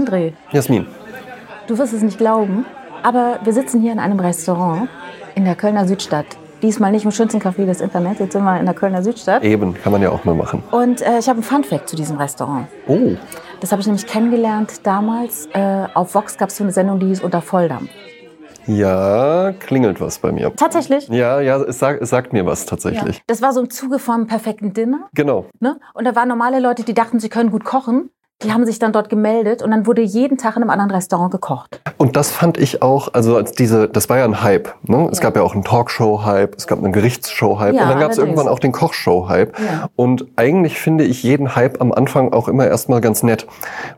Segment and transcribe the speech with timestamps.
[0.00, 0.86] André, Jasmin.
[1.66, 2.64] du wirst es nicht glauben,
[3.02, 4.88] aber wir sitzen hier in einem Restaurant
[5.34, 6.24] in der Kölner Südstadt.
[6.62, 9.42] Diesmal nicht im schönsten Café des Internets, jetzt sind wir in der Kölner Südstadt.
[9.42, 10.62] Eben, kann man ja auch mal machen.
[10.70, 12.66] Und äh, ich habe einen Fun-Fact zu diesem Restaurant.
[12.86, 13.12] Oh.
[13.60, 15.48] Das habe ich nämlich kennengelernt damals.
[15.52, 17.90] Äh, auf Vox gab es so eine Sendung, die hieß Unter Volldampf.
[18.66, 20.54] Ja, klingelt was bei mir.
[20.54, 21.08] Tatsächlich?
[21.08, 23.22] Ja, ja, es, sag, es sagt mir was tatsächlich.
[23.26, 25.08] Das war so im Zuge vom perfekten Dinner.
[25.14, 25.46] Genau.
[25.60, 25.78] Ne?
[25.94, 28.10] Und da waren normale Leute, die dachten, sie können gut kochen.
[28.42, 31.30] Die haben sich dann dort gemeldet und dann wurde jeden Tag in einem anderen Restaurant
[31.30, 31.80] gekocht.
[31.98, 34.70] Und das fand ich auch, also als diese, das war ja ein Hype.
[34.82, 35.08] Ne?
[35.12, 35.24] Es Ja.
[35.24, 38.48] gab ja auch einen Talkshow-Hype, es gab einen Gerichtsshow-Hype Ja, und dann gab es irgendwann
[38.48, 39.58] auch den Kochshow-Hype.
[39.58, 39.90] Ja.
[39.94, 43.46] Und eigentlich finde ich jeden Hype am Anfang auch immer erstmal ganz nett,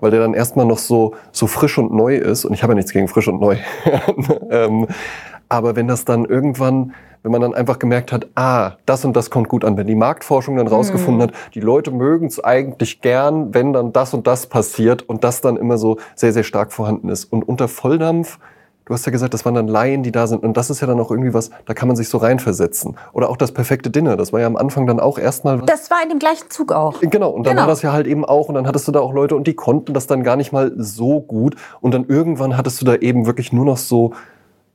[0.00, 2.44] weil der dann erstmal noch so, so frisch und neu ist.
[2.44, 3.58] Und ich habe ja nichts gegen frisch und neu.
[4.50, 4.88] ähm,
[5.48, 9.30] aber wenn das dann irgendwann, wenn man dann einfach gemerkt hat, ah, das und das
[9.30, 11.22] kommt gut an, wenn die Marktforschung dann rausgefunden Mhm.
[11.22, 15.40] hat, die Leute mögen es eigentlich gern, wenn dann das und das passiert und das
[15.40, 17.26] dann immer so sehr, sehr stark vorhanden ist.
[17.26, 18.38] Und unter Volldampf,
[18.86, 20.42] du hast ja gesagt, das waren dann Laien, die da sind.
[20.42, 22.96] Und das ist ja dann auch irgendwie was, da kann man sich so reinversetzen.
[23.12, 25.60] Oder auch das perfekte Dinner, das war ja am Anfang dann auch erstmal.
[25.60, 27.00] Das war in dem gleichen Zug auch.
[27.00, 27.62] Genau, und dann Genau.
[27.62, 29.54] war das ja halt eben auch, und dann hattest du da auch Leute, und die
[29.54, 31.54] konnten das dann gar nicht mal so gut.
[31.80, 34.12] Und dann irgendwann hattest du da eben wirklich nur noch so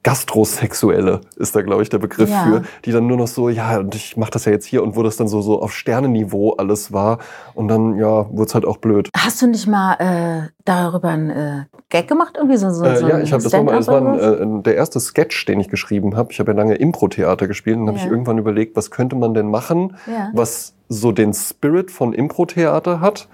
[0.07, 2.43] Gastrosexuelle, ist da, glaube ich, der Begriff Ja.
[2.43, 4.95] für, die dann nur noch so, ja, und ich mache das ja jetzt hier, und
[4.95, 7.17] wo das dann so, so auf Sternenniveau alles war.
[7.55, 9.09] Und dann, ja, wurde es halt auch blöd.
[9.17, 12.35] Hast du nicht mal äh, darüber einen äh, Gag gemacht?
[12.37, 14.63] Irgendwie so, so, Äh, so ja, ein ich habe das mal, das war ein, äh,
[14.63, 16.31] der erste Sketch, den ich geschrieben habe.
[16.31, 18.05] Ich habe ja lange Impro-Theater gespielt und habe Ja.
[18.05, 20.29] ich irgendwann überlegt, was könnte man denn machen, Ja.
[20.33, 23.27] was so den Spirit von Impro-Theater hat,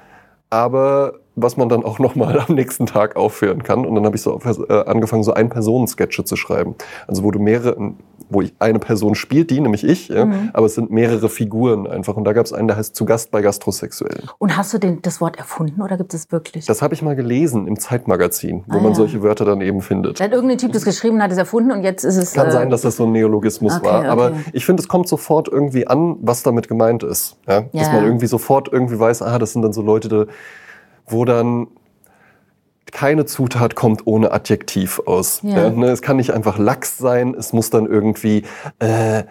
[0.49, 3.85] aber was man dann auch noch mal am nächsten Tag aufführen kann.
[3.85, 4.39] Und dann habe ich so
[4.69, 6.75] äh, angefangen, so Ein-Personen-Sketche zu schreiben.
[7.07, 7.75] Also wo du mehrere,
[8.29, 10.49] wo ich, eine Person spielt, die, nämlich ich, ja, Mhm.
[10.53, 12.15] aber es sind mehrere Figuren einfach.
[12.15, 14.29] Und da gab es einen, der heißt Zu Gast bei Gastrosexuellen.
[14.37, 16.65] Und hast du den, das Wort erfunden oder gibt es wirklich?
[16.65, 18.95] Das habe ich mal gelesen im Zeitmagazin, wo Ah, man ja.
[18.95, 20.19] solche Wörter dann eben findet.
[20.21, 22.33] Hat irgendein Typ das geschrieben, hat es erfunden und jetzt ist es.
[22.33, 24.05] Kann äh, sein, dass das so ein Neologismus Okay, war.
[24.05, 24.35] Aber okay.
[24.53, 27.37] ich finde, es kommt sofort irgendwie an, was damit gemeint ist.
[27.47, 27.61] Ja?
[27.73, 30.31] Dass man irgendwie sofort irgendwie weiß, ah, das sind dann so Leute, die-
[31.05, 31.67] wo dann
[32.91, 35.41] keine Zutat kommt ohne Adjektiv aus.
[35.43, 35.69] Ja.
[35.69, 35.87] Ne?
[35.87, 38.43] Es kann nicht einfach Lachs sein, es muss dann irgendwie
[38.79, 39.23] äh, äh,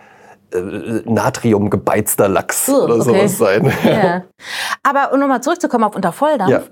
[1.04, 3.04] Natrium gebeizter Lachs Ugh, oder okay.
[3.04, 3.72] sowas sein.
[3.84, 4.24] Ja.
[4.82, 6.50] Aber um nochmal zurückzukommen auf Unter Volldampf.
[6.50, 6.62] Ja.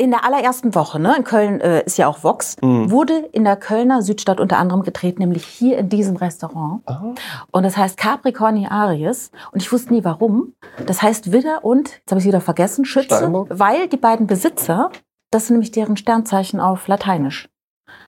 [0.00, 2.88] In der allerersten Woche, ne, in Köln äh, ist ja auch Vox, Mhm.
[2.92, 6.82] wurde in der Kölner Südstadt unter anderem gedreht, nämlich hier in diesem Restaurant.
[6.86, 7.02] Ah.
[7.50, 9.32] Und das heißt Capricorni Aries.
[9.50, 10.54] Und ich wusste nie warum.
[10.86, 13.16] Das heißt Widder und, jetzt habe ich es wieder vergessen, Schütze.
[13.16, 13.48] Steinbock?
[13.50, 14.90] Weil die beiden Besitzer,
[15.32, 17.48] das sind nämlich deren Sternzeichen auf Lateinisch.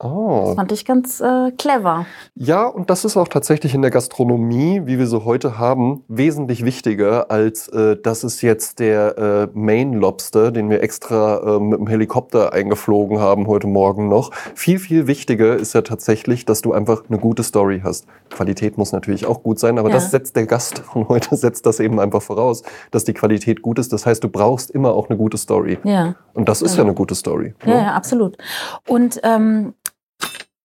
[0.03, 0.45] Oh.
[0.47, 2.07] Das fand ich ganz äh, clever.
[2.35, 6.65] Ja, und das ist auch tatsächlich in der Gastronomie, wie wir sie heute haben, wesentlich
[6.65, 11.79] wichtiger, als äh, das ist jetzt der äh, Main Lobster, den wir extra äh, mit
[11.79, 14.31] dem Helikopter eingeflogen haben heute Morgen noch.
[14.55, 18.07] Viel, viel wichtiger ist ja tatsächlich, dass du einfach eine gute Story hast.
[18.31, 19.97] Qualität muss natürlich auch gut sein, aber Ja.
[19.97, 23.79] das setzt der Gast von heute, setzt das eben einfach voraus, dass die Qualität gut
[23.79, 23.93] ist.
[23.93, 25.79] Das heißt, du brauchst immer auch eine gute Story.
[25.85, 26.15] Ja.
[26.33, 27.55] Und das ist ja eine gute Story.
[27.67, 27.83] Ja, ne?
[27.83, 28.39] ja, absolut.
[28.87, 29.75] Und ähm,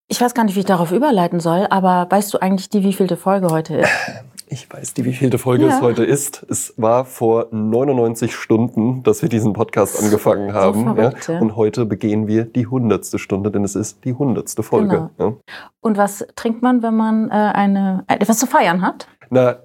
[0.07, 3.17] ich weiß gar nicht, wie ich darauf überleiten soll, aber weißt du eigentlich, die wievielte
[3.17, 3.89] Folge heute ist?
[4.47, 5.75] Ich weiß, die wievielte Folge Ja.
[5.75, 6.45] es heute ist.
[6.49, 10.95] Es war vor 99 Stunden, dass wir diesen Podcast angefangen haben.
[10.95, 11.39] verrückt, ja.
[11.39, 15.09] Und heute begehen wir die hundertste Stunde, denn es ist die hundertste Folge.
[15.17, 15.33] Ja.
[15.81, 19.07] Und was trinkt man, wenn man äh, eine, etwas zu feiern hat?
[19.31, 19.55] Na,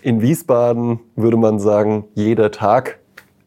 [0.00, 2.99] in Wiesbaden würde man sagen, jeder Tag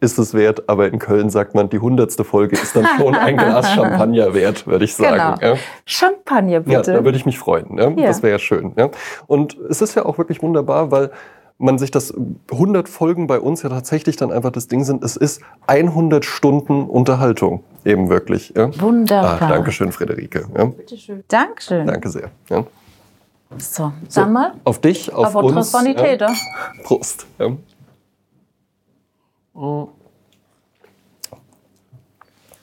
[0.03, 3.37] ist es wert, aber in Köln sagt man, die hundertste Folge ist dann schon ein
[3.37, 5.39] Glas Champagner wert, würde ich sagen.
[5.39, 5.53] Genau.
[5.53, 5.59] Ja.
[5.85, 6.93] Champagner, Ja, bitte.
[6.93, 7.77] da würde ich mich freuen.
[7.77, 7.89] Ja?
[7.89, 8.07] Ja.
[8.07, 8.73] Das wäre ja schön.
[8.77, 8.89] Ja?
[9.27, 11.09] Und es ist ja auch wirklich wunderbar, weil
[11.57, 12.13] man sich das
[12.51, 15.03] 100 Folgen bei uns ja tatsächlich dann einfach das Ding sind.
[15.03, 18.53] Es ist 100 Stunden Unterhaltung eben wirklich.
[18.57, 18.69] Ja?
[18.81, 19.41] Wunderbar.
[19.41, 20.45] Ah, Dankeschön, Friederike.
[20.57, 20.65] Ja?
[20.65, 21.23] Bitteschön.
[21.29, 21.87] Dankeschön.
[21.87, 22.29] Danke sehr.
[22.49, 22.65] Ja?
[23.57, 24.53] So, dann mal.
[24.63, 25.71] Auf dich, auf, Auf uns.
[25.71, 26.31] Sanitäter.
[27.39, 27.51] Ja?
[29.55, 29.87] Ja?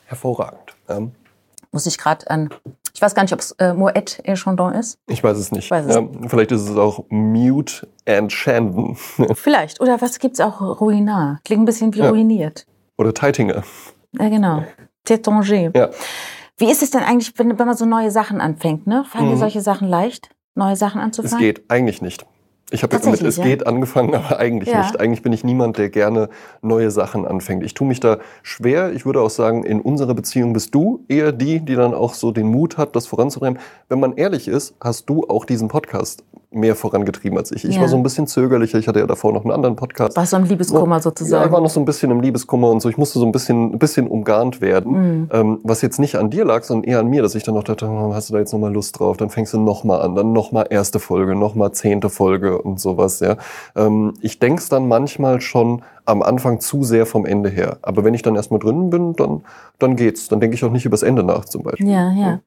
[0.05, 0.75] Hervorragend.
[0.89, 1.07] Ja?
[1.71, 2.49] Muss ich gerade an.
[2.93, 4.97] Ich weiß gar nicht, ob es äh, Moet et Chandon ist.
[5.07, 5.71] Ich weiß es nicht.
[5.71, 6.05] Weiß es ja?
[6.27, 8.95] Vielleicht ist es auch Mute and Shandon
[9.35, 9.79] Vielleicht.
[9.79, 10.59] Oder was gibt's auch?
[10.81, 11.39] Ruinar.
[11.45, 12.09] Klingt ein bisschen wie Ja.
[12.09, 12.65] ruiniert.
[12.97, 13.63] oder Teitinger.
[14.19, 14.63] Ja, genau.
[15.05, 15.71] Tétanger.
[15.75, 15.89] Ja.
[16.57, 18.85] Wie ist es denn eigentlich, wenn, wenn man so neue Sachen anfängt?
[18.85, 19.05] Ne?
[19.15, 19.37] Dir Mhm.
[19.37, 21.39] solche Sachen leicht, neue Sachen Es anzufangen?
[21.39, 22.25] geht eigentlich nicht.
[22.71, 23.43] Ich habe mit Es ja?
[23.43, 24.81] geht angefangen, aber eigentlich ja.
[24.81, 24.99] nicht.
[24.99, 26.29] Eigentlich bin ich niemand, der gerne
[26.61, 27.63] neue Sachen anfängt.
[27.63, 28.93] Ich tue mich da schwer.
[28.93, 32.31] Ich würde auch sagen, in unserer Beziehung bist du eher die, die dann auch so
[32.31, 33.59] den Mut hat, das voranzutreiben.
[33.89, 36.23] Wenn man ehrlich ist, hast du auch diesen Podcast
[36.53, 37.63] mehr vorangetrieben als ich.
[37.63, 37.81] Ich ja.
[37.81, 38.77] war so ein bisschen zögerlicher.
[38.77, 40.17] Ich hatte ja davor noch einen anderen Podcast.
[40.17, 41.41] Warst du im Liebeskummer sozusagen?
[41.41, 42.89] Ja, ich war noch so ein bisschen im Liebeskummer und so.
[42.89, 44.91] Ich musste so ein bisschen, ein bisschen umgarnt werden.
[45.21, 45.29] Mhm.
[45.31, 47.63] Ähm, was jetzt nicht an dir lag, sondern eher an mir, dass ich dann noch
[47.63, 49.15] dachte, oh, hast du da jetzt nochmal Lust drauf?
[49.15, 50.15] Dann fängst du nochmal an.
[50.15, 53.37] Dann nochmal erste Folge, nochmal zehnte Folge und sowas, ja.
[53.75, 57.77] Ähm, ich denke es dann manchmal schon am Anfang zu sehr vom Ende her.
[57.81, 59.43] Aber wenn ich dann erstmal drinnen bin, dann,
[59.79, 60.27] dann geht's.
[60.27, 61.89] Dann denke ich auch nicht übers Ende nach zum Beispiel.
[61.89, 62.39] Ja, ja.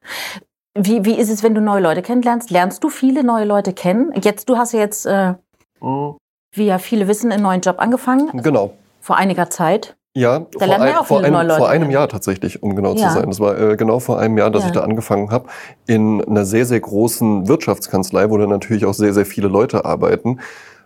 [0.77, 2.51] Wie, wie ist es, wenn du neue Leute kennenlernst?
[2.51, 4.11] Lernst du viele neue Leute kennen?
[4.21, 5.33] Jetzt, du hast ja jetzt, äh,
[5.81, 6.17] mhm.
[6.53, 8.29] wie ja viele wissen, einen neuen Job angefangen.
[8.41, 8.73] Genau.
[8.99, 9.95] Vor einiger Zeit.
[10.17, 13.09] Ja, da vor, ein, vor, einem, vor einem Jahr tatsächlich, um genau ja.
[13.09, 13.27] zu sein.
[13.27, 14.69] Das war äh, genau vor einem Jahr, dass ja.
[14.69, 15.49] ich da angefangen habe,
[15.87, 20.39] in einer sehr, sehr großen Wirtschaftskanzlei, wo dann natürlich auch sehr, sehr viele Leute arbeiten.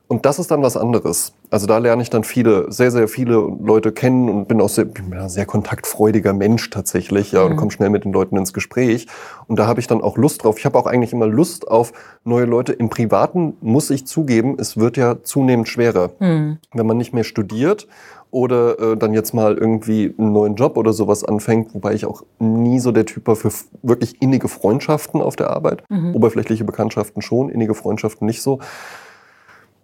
[0.07, 1.33] Und das ist dann was anderes.
[1.51, 4.85] Also da lerne ich dann viele, sehr, sehr viele Leute kennen und bin auch sehr,
[4.85, 7.57] bin ein sehr kontaktfreudiger Mensch tatsächlich, ja, und mhm.
[7.57, 9.05] komme schnell mit den Leuten ins Gespräch.
[9.45, 10.57] Und da habe ich dann auch Lust drauf.
[10.57, 11.93] Ich habe auch eigentlich immer Lust auf
[12.23, 12.73] neue Leute.
[12.73, 16.09] Im Privaten muss ich zugeben, es wird ja zunehmend schwerer.
[16.17, 16.57] Mhm.
[16.73, 17.87] Wenn man nicht mehr studiert
[18.31, 22.23] oder äh, dann jetzt mal irgendwie einen neuen Job oder sowas anfängt, wobei ich auch
[22.39, 25.83] nie so der Typ war für wirklich innige Freundschaften auf der Arbeit.
[25.89, 26.15] Mhm.
[26.15, 28.59] Oberflächliche Bekanntschaften schon, innige Freundschaften nicht so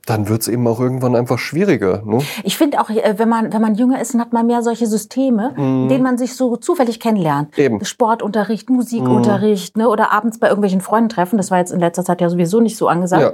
[0.06, 2.04] dann wird es eben auch irgendwann einfach schwieriger.
[2.06, 2.20] Ne?
[2.44, 4.86] Ich finde auch, äh, wenn man, wenn man jünger ist, dann hat man mehr solche
[4.86, 5.84] Systeme, mm.
[5.84, 7.58] in denen man sich so zufällig kennenlernt.
[7.58, 7.84] Eben.
[7.84, 9.82] Sportunterricht, Musikunterricht mm.
[9.82, 9.90] ne?
[9.90, 11.38] oder abends bei irgendwelchen Freunden treffen.
[11.38, 13.24] Das war jetzt in letzter Zeit ja sowieso nicht so angesagt.
[13.24, 13.34] Ja.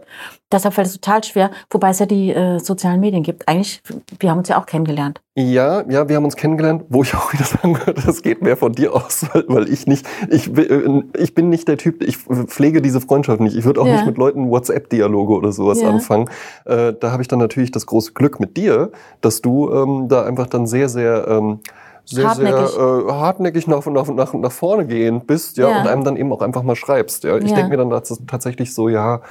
[0.51, 3.47] Deshalb fällt es total schwer, wobei es ja die äh, sozialen Medien gibt.
[3.47, 3.81] Eigentlich,
[4.19, 5.21] wir haben uns ja auch kennengelernt.
[5.33, 8.57] Ja, ja, wir haben uns kennengelernt, wo ich auch wieder sagen würde, das geht mehr
[8.57, 12.17] von dir aus, weil, weil ich nicht, ich, äh, ich bin nicht der Typ, ich
[12.17, 13.55] pflege diese Freundschaft nicht.
[13.55, 13.93] Ich würde auch ja.
[13.93, 15.89] nicht mit Leuten WhatsApp-Dialoge oder sowas ja.
[15.89, 16.29] anfangen.
[16.65, 18.91] Äh, da habe ich dann natürlich das große Glück mit dir,
[19.21, 21.59] dass du ähm, da einfach dann sehr, sehr ähm,
[22.03, 22.67] sehr, hartnäckig.
[22.67, 26.17] sehr äh, hartnäckig nach, nach, nach, nach vorne gehend bist, ja, ja, und einem dann
[26.17, 27.23] eben auch einfach mal schreibst.
[27.23, 27.37] Ja.
[27.37, 27.89] Ich denke mir dann
[28.27, 29.21] tatsächlich so, ja,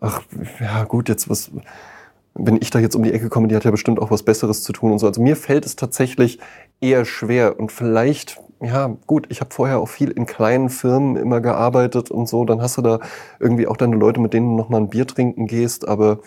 [0.00, 0.20] ach,
[0.60, 1.50] ja gut, jetzt was
[2.38, 4.62] wenn ich da jetzt um die Ecke komme, die hat ja bestimmt auch was Besseres
[4.62, 5.06] zu tun und so.
[5.06, 6.38] Also mir fällt es tatsächlich
[6.80, 11.40] eher schwer und vielleicht, ja gut, ich habe vorher auch viel in kleinen Firmen immer
[11.40, 13.00] gearbeitet und so, dann hast du da
[13.40, 16.20] irgendwie auch deine Leute, mit denen du noch mal ein Bier trinken gehst, aber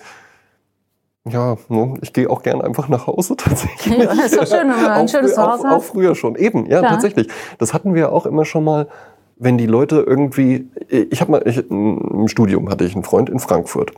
[1.24, 3.98] ja, ne, ich gehe auch gern einfach nach Hause tatsächlich.
[3.98, 5.78] Ja, ist doch schön, wenn man ein schönes Zuhause hat.
[5.78, 7.28] Auch früher schon, eben, ja, ja, tatsächlich.
[7.58, 8.88] Das hatten wir auch immer schon mal,
[9.38, 13.40] wenn die Leute irgendwie, ich habe mal, ich, im Studium hatte ich einen Freund in
[13.40, 13.92] Frankfurt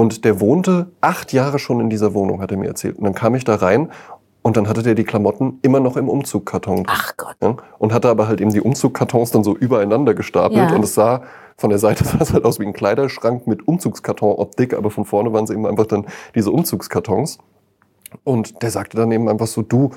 [0.00, 2.96] und der wohnte acht Jahre schon in dieser Wohnung, hat er mir erzählt.
[2.96, 3.90] Und dann kam ich da rein
[4.40, 6.84] und dann hatte der die Klamotten immer noch im Umzugkarton.
[6.86, 7.36] Ach Gott.
[7.42, 10.70] Ja, und hatte aber halt eben die Umzugkartons dann so übereinander gestapelt.
[10.70, 10.74] Ja.
[10.74, 11.22] Und es sah
[11.58, 15.34] von der Seite sah es halt aus wie ein Kleiderschrank mit Umzugskarton-Optik, aber von vorne
[15.34, 17.36] waren es eben einfach dann diese Umzugskartons.
[18.24, 19.90] Und der sagte dann eben einfach so, du,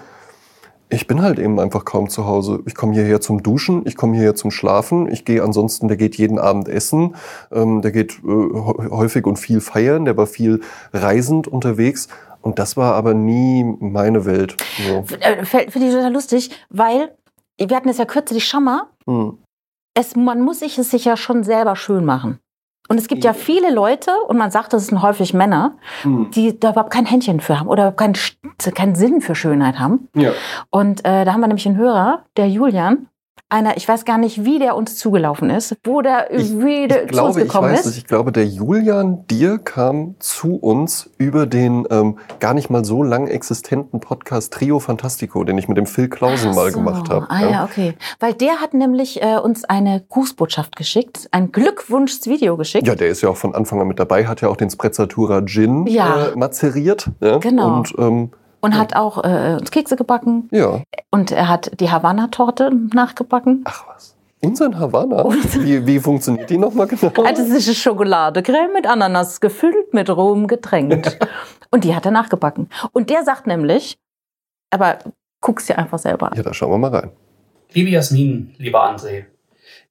[0.94, 2.62] ich bin halt eben einfach kaum zu Hause.
[2.66, 5.12] Ich komme hierher zum Duschen, ich komme hierher zum Schlafen.
[5.12, 7.16] Ich gehe ansonsten, der geht jeden Abend essen,
[7.52, 10.62] ähm, der geht äh, häufig und viel feiern, der war viel
[10.94, 12.08] reisend unterwegs.
[12.42, 14.58] Und das war aber nie meine Welt.
[14.86, 15.06] So.
[15.20, 17.16] Äh, finde ich total lustig, weil
[17.58, 18.84] wir hatten es ja kürzlich schon mal.
[19.08, 19.38] Hm.
[19.96, 22.40] Es, man muss sich es sich ja schon selber schön machen.
[22.90, 26.32] Und es gibt ja viele Leute, und man sagt, das sind häufig Männer, hm.
[26.32, 28.16] die da überhaupt kein Händchen für haben oder keinen,
[28.76, 30.10] keinen Sinn für Schönheit haben.
[30.16, 30.32] Ja.
[30.70, 33.08] Und äh, da haben wir nämlich einen Hörer, der Julian,
[33.54, 37.04] einer, ich weiß gar nicht, wie der uns zugelaufen ist, wo der ich, wie der
[37.04, 37.98] ich glaube, zu uns gekommen ich weiß ist.
[37.98, 43.04] Ich glaube, der Julian dir kam zu uns über den ähm, gar nicht mal so
[43.04, 46.60] lang existenten Podcast Trio Fantastico, den ich mit dem Phil Klausen so.
[46.60, 47.28] mal gemacht habe.
[47.30, 47.94] Ah ja, okay.
[48.20, 52.88] Weil der hat nämlich äh, uns eine Grußbotschaft geschickt, ein Glückwunschsvideo geschickt.
[52.88, 55.46] Ja, der ist ja auch von Anfang an mit dabei, hat ja auch den Sprezzatura
[55.46, 56.28] Gin ja.
[56.28, 57.12] äh, mazeriert.
[57.22, 57.38] Ja?
[57.38, 57.78] Genau.
[57.78, 58.32] Und ähm,
[58.64, 58.78] und ja.
[58.80, 60.48] hat auch äh, uns Kekse gebacken.
[60.52, 60.82] Ja.
[61.12, 63.66] Und er hat die Havanna-Torte nachgebacken.
[63.66, 64.16] Ach was.
[64.42, 65.26] Unseren Havanna?
[65.30, 67.10] Wie, wie funktioniert die nochmal genau?
[67.10, 71.20] Das ist Schokoladecreme mit Ananas, gefüllt mit Rum getränkt.
[71.72, 72.70] und die hat er nachgebacken.
[72.94, 73.98] Und der sagt nämlich,
[74.70, 75.00] aber
[75.42, 76.38] guck's dir einfach selber an.
[76.38, 77.12] Ja, da schauen wir mal rein.
[77.74, 79.26] Liebe Jasmin, lieber André,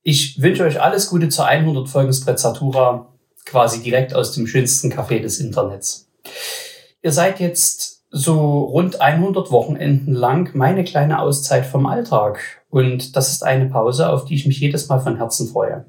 [0.03, 3.07] ich wünsche euch alles Gute zur 100 Folgen Sprezzatura,
[3.45, 6.11] quasi direkt aus dem schönsten Café des Internets.
[7.03, 12.63] Ihr seid jetzt so rund 100 Wochenenden lang meine kleine Auszeit vom Alltag.
[12.69, 15.87] Und das ist eine Pause, auf die ich mich jedes Mal von Herzen freue.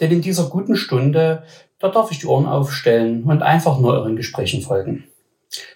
[0.00, 1.44] Denn in dieser guten Stunde,
[1.78, 5.04] da darf ich die Ohren aufstellen und einfach nur euren Gesprächen folgen.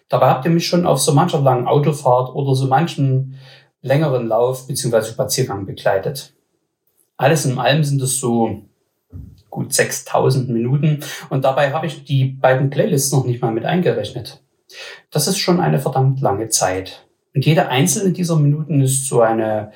[0.09, 3.37] Dabei habt ihr mich schon auf so mancher langen Autofahrt oder so manchen
[3.81, 5.05] längeren Lauf bzw.
[5.05, 6.35] Spaziergang begleitet.
[7.17, 8.63] Alles in allem sind es so
[9.51, 11.05] gut 6000 Minuten.
[11.29, 14.43] Und dabei habe ich die beiden Playlists noch nicht mal mit eingerechnet.
[15.11, 17.07] Das ist schon eine verdammt lange Zeit.
[17.35, 19.73] Und jede einzelne dieser Minuten ist so eine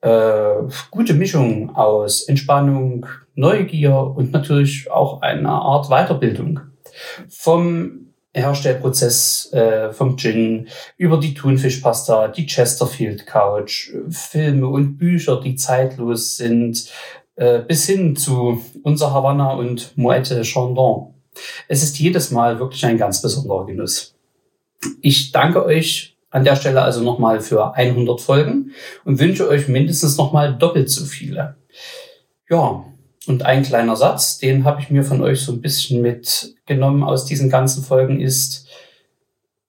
[0.00, 0.54] äh,
[0.90, 6.60] gute Mischung aus Entspannung, Neugier und natürlich auch eine Art Weiterbildung.
[7.28, 15.54] Vom Herstellprozess äh, vom Gin über die Thunfischpasta, die Chesterfield Couch, Filme und Bücher, die
[15.56, 16.90] zeitlos sind,
[17.36, 21.14] äh, bis hin zu unser Havanna und Moette Chandon.
[21.68, 24.14] Es ist jedes Mal wirklich ein ganz besonderer Genuss.
[25.00, 28.72] Ich danke euch an der Stelle also nochmal für 100 Folgen
[29.04, 31.56] und wünsche euch mindestens nochmal doppelt so viele.
[32.48, 32.84] Ja,
[33.26, 37.24] und ein kleiner Satz, den habe ich mir von euch so ein bisschen mitgenommen aus
[37.24, 38.66] diesen ganzen Folgen ist,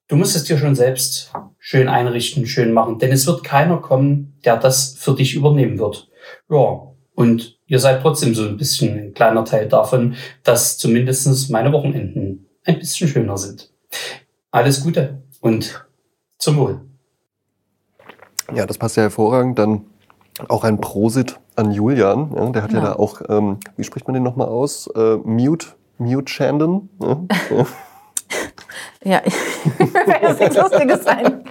[0.08, 4.40] du musst es dir schon selbst schön einrichten, schön machen, denn es wird keiner kommen,
[4.44, 6.10] der das für dich übernehmen wird.
[6.50, 11.72] Ja, und ihr seid trotzdem so ein bisschen ein kleiner Teil davon, dass zumindest meine
[11.72, 13.70] Wochenenden ein bisschen schöner sind.
[14.54, 15.84] Alles Gute und
[16.38, 16.82] zum Wohl.
[18.54, 19.58] Ja, das passt ja hervorragend.
[19.58, 19.88] Dann
[20.48, 22.32] auch ein Prosit an Julian.
[22.36, 24.86] Ja, der hat ja, ja da auch, ähm, wie spricht man den nochmal aus?
[24.96, 26.88] Äh, Mute, Mute Shandon.
[27.00, 27.18] Ja,
[29.04, 29.22] ja
[29.80, 31.44] mir jetzt nichts Lustiges sein.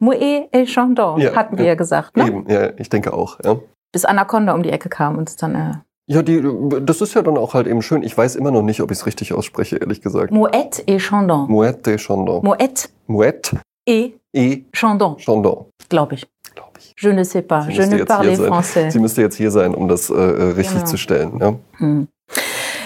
[0.00, 2.16] Mouet et Chandon, ja, hatten wir ja gesagt.
[2.16, 2.26] Ne?
[2.26, 3.38] Eben, ja, ich denke auch.
[3.44, 3.56] Ja.
[3.92, 5.54] Bis Anaconda um die Ecke kam und es dann.
[5.54, 6.42] Äh ja, die,
[6.82, 8.02] das ist ja dann auch halt eben schön.
[8.02, 10.32] Ich weiß immer noch nicht, ob ich es richtig ausspreche, ehrlich gesagt.
[10.32, 11.46] Mouette et Chandon.
[11.48, 12.42] Mouette et Chandon.
[12.42, 12.88] Mouette.
[13.06, 13.56] Mouette.
[13.86, 14.14] Et.
[14.32, 14.64] Et.
[14.72, 15.16] Chandon.
[15.18, 15.66] Chandon.
[15.88, 16.26] Glaube ich.
[16.96, 17.68] Je ne sais pas.
[17.68, 18.90] Je ne parle français.
[18.90, 20.86] Sie müsste jetzt hier sein, um das äh, äh richtig genau.
[20.86, 21.38] zu stellen.
[21.38, 21.54] Ja.
[21.76, 22.08] Hm.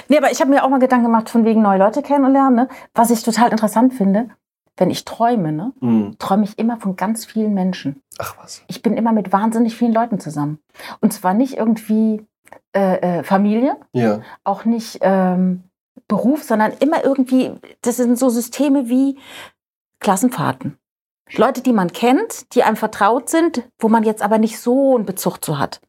[0.09, 2.55] Nee, aber ich habe mir auch mal Gedanken gemacht, von wegen neue Leute kennenlernen.
[2.55, 2.69] Ne?
[2.95, 4.29] Was ich total interessant finde,
[4.77, 6.17] wenn ich träume, ne, mhm.
[6.19, 8.03] träume ich immer von ganz vielen Menschen.
[8.19, 8.63] Ach was.
[8.69, 10.59] Ich bin immer mit wahnsinnig vielen Leuten zusammen.
[11.01, 12.27] Und zwar nicht irgendwie
[12.75, 14.23] äh, äh, Familie, ja.
[14.45, 15.65] auch nicht ähm,
[16.09, 19.19] Beruf, sondern immer irgendwie, das sind so Systeme wie
[20.01, 20.79] Klassenfahrten.
[21.35, 25.07] Leute, die man kennt, die einem vertraut sind, wo man jetzt aber nicht so einen
[25.07, 25.81] Bezug zu hat.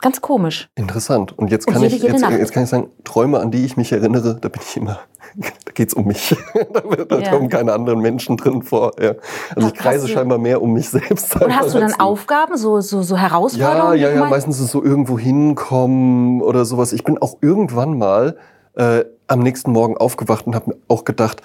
[0.00, 0.68] Ganz komisch.
[0.74, 1.36] Interessant.
[1.38, 3.92] Und jetzt kann, Und ich, jetzt, jetzt, kann ich sagen, Träume, an die ich mich
[3.92, 4.98] erinnere, da bin ich immer,
[5.36, 6.36] da geht es um mich.
[6.72, 7.30] da, da ja.
[7.30, 8.92] kommen keine anderen Menschen drin vor.
[9.00, 9.14] Ja.
[9.54, 11.34] Also ich kreise scheinbar mehr um mich selbst.
[11.40, 13.98] Und hast du dann Aufgaben, so, so, so Herausforderungen?
[13.98, 16.92] Ja, ja, ja, meistens ist es so irgendwo hinkommen oder sowas.
[16.92, 18.36] Ich bin auch irgendwann mal
[18.74, 21.40] äh, am nächsten Morgen aufgewacht und habe mir auch gedacht,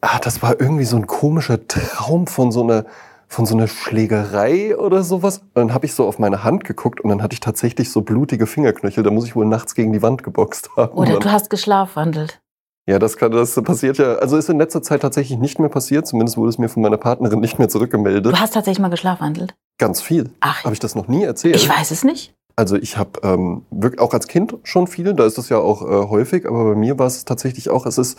[0.00, 2.86] ah, das war irgendwie so ein komischer Traum von so einer
[3.28, 5.38] von so einer Schlägerei oder sowas.
[5.38, 8.02] Und dann habe ich so auf meine Hand geguckt und dann hatte ich tatsächlich so
[8.02, 9.02] blutige Fingerknöchel.
[9.02, 10.96] Da muss ich wohl nachts gegen die Wand geboxt haben.
[10.96, 12.40] Oder du hast geschlafwandelt.
[12.86, 14.16] Ja, das, kann, das passiert ja.
[14.16, 16.06] Also ist in letzter Zeit tatsächlich nicht mehr passiert.
[16.06, 18.26] Zumindest wurde es mir von meiner Partnerin nicht mehr zurückgemeldet.
[18.26, 19.54] Du hast tatsächlich mal geschlafwandelt?
[19.78, 20.30] Ganz viel.
[20.40, 20.64] Ach.
[20.64, 21.56] Habe ich das noch nie erzählt?
[21.56, 22.34] Ich weiß es nicht.
[22.56, 25.82] Also ich habe ähm, wirklich auch als Kind schon viele, da ist das ja auch
[25.82, 28.16] äh, häufig, aber bei mir war es tatsächlich auch, es ist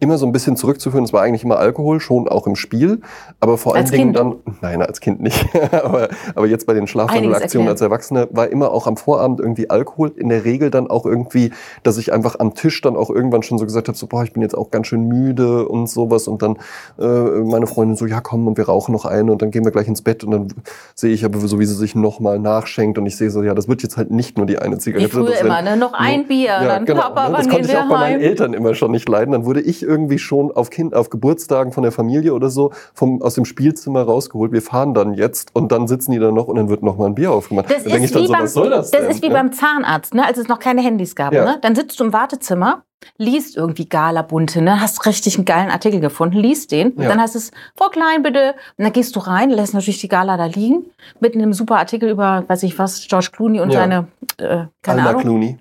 [0.00, 3.00] immer so ein bisschen zurückzuführen, es war eigentlich immer Alkohol, schon auch im Spiel,
[3.38, 7.68] aber vor allen Dingen dann, nein, als Kind nicht, aber, aber jetzt bei den Schlafwandelaktionen
[7.68, 11.52] als Erwachsener war immer auch am Vorabend irgendwie Alkohol, in der Regel dann auch irgendwie,
[11.84, 14.32] dass ich einfach am Tisch dann auch irgendwann schon so gesagt habe, so boah, ich
[14.32, 16.58] bin jetzt auch ganz schön müde und sowas und dann
[16.98, 19.70] äh, meine Freundin so, ja komm und wir rauchen noch eine und dann gehen wir
[19.70, 20.48] gleich ins Bett und dann
[20.96, 23.68] sehe ich aber so, wie sie sich nochmal nachschenkt und ich sehe so, ja, das
[23.68, 25.08] wird jetzt halt nicht nur die eine Zigarette.
[25.08, 25.76] Wie früher immer, ne?
[25.76, 27.36] noch ein Bier, ja, dann genau, Papa, ne?
[27.38, 30.18] Das konnte ich auch bei meinen Eltern immer schon nicht leiden, dann wurde ich irgendwie
[30.18, 34.52] schon auf, kind, auf Geburtstagen von der Familie oder so vom, aus dem Spielzimmer rausgeholt.
[34.52, 37.06] Wir fahren dann jetzt und dann sitzen die da noch und dann wird noch mal
[37.06, 37.70] ein Bier aufgemacht.
[37.70, 40.24] Das dann ist, wie, so, beim, das, das ist wie beim Zahnarzt, ne?
[40.26, 41.32] als es noch keine Handys gab.
[41.32, 41.44] Ja.
[41.44, 41.58] Ne?
[41.60, 42.85] Dann sitzt du im Wartezimmer
[43.18, 44.80] liest irgendwie Gala Bunte, ne?
[44.80, 46.92] hast richtig einen geilen Artikel gefunden, liest den.
[46.92, 47.08] Und ja.
[47.08, 48.54] dann heißt es, Frau Klein bitte.
[48.76, 50.86] Und dann gehst du rein, lässt natürlich die Gala da liegen,
[51.20, 53.80] mit einem super Artikel über, weiß ich was, George Clooney und ja.
[53.80, 55.22] seine, äh, keine Alma Ahnung.
[55.22, 55.58] Clooney.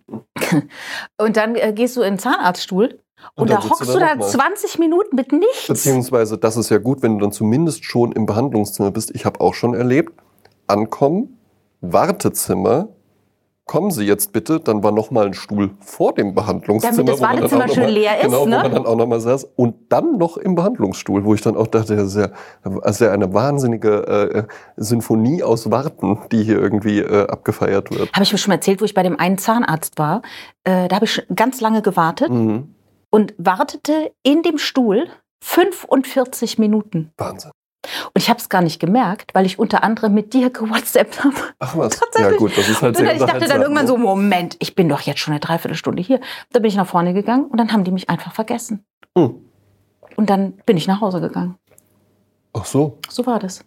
[1.17, 2.99] und dann äh, gehst du in den Zahnarztstuhl
[3.35, 5.67] und, und da hockst du da 20 Minuten mit nichts.
[5.67, 9.11] Beziehungsweise, das ist ja gut, wenn du dann zumindest schon im Behandlungszimmer bist.
[9.15, 10.13] Ich habe auch schon erlebt,
[10.67, 11.37] ankommen,
[11.81, 12.89] Wartezimmer,
[13.65, 16.95] kommen Sie jetzt bitte, dann war noch mal ein Stuhl vor dem Behandlungszimmer.
[16.95, 18.57] Damit das Wartezimmer schön leer ist, Genau, ne?
[18.57, 19.45] wo man dann auch noch mal saß.
[19.55, 22.29] Und dann noch im Behandlungsstuhl, wo ich dann auch dachte, das ist ja,
[22.63, 24.43] das ist ja eine wahnsinnige äh,
[24.77, 28.11] Sinfonie aus Warten, die hier irgendwie äh, abgefeiert wird.
[28.13, 30.21] Habe ich mir schon mal erzählt, wo ich bei dem einen Zahnarzt war.
[30.63, 32.29] Äh, da habe ich ganz lange gewartet.
[32.29, 32.75] Mhm
[33.15, 35.07] und wartete in dem Stuhl
[35.41, 37.13] 45 Minuten.
[37.17, 37.51] Wahnsinn.
[38.13, 41.35] Und ich habe es gar nicht gemerkt, weil ich unter anderem mit dir gewhatsappt habe.
[41.59, 41.99] Ach was?
[42.17, 45.01] Ja gut, das ist halt sehr Ich dachte dann irgendwann so, Moment, ich bin doch
[45.01, 46.19] jetzt schon eine Dreiviertelstunde hier.
[46.51, 48.85] Da bin ich nach vorne gegangen und dann haben die mich einfach vergessen.
[49.17, 49.35] Hm.
[50.15, 51.55] Und dann bin ich nach Hause gegangen.
[52.53, 52.99] Ach so.
[53.09, 53.63] So war das.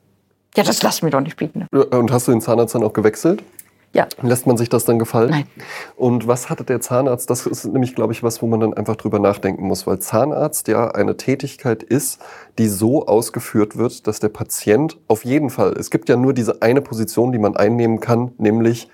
[0.56, 1.66] Ja, das lass mir doch nicht bieten.
[1.70, 3.42] Und hast du den Zahnarzt dann auch gewechselt?
[3.94, 4.06] Ja.
[4.20, 5.30] Lässt man sich das dann gefallen?
[5.30, 5.46] Nein.
[5.96, 7.30] Und was hatte der Zahnarzt?
[7.30, 10.68] Das ist nämlich, glaube ich, was, wo man dann einfach drüber nachdenken muss, weil Zahnarzt
[10.68, 12.20] ja eine Tätigkeit ist,
[12.58, 16.60] die so ausgeführt wird, dass der Patient auf jeden Fall, es gibt ja nur diese
[16.60, 18.90] eine Position, die man einnehmen kann, nämlich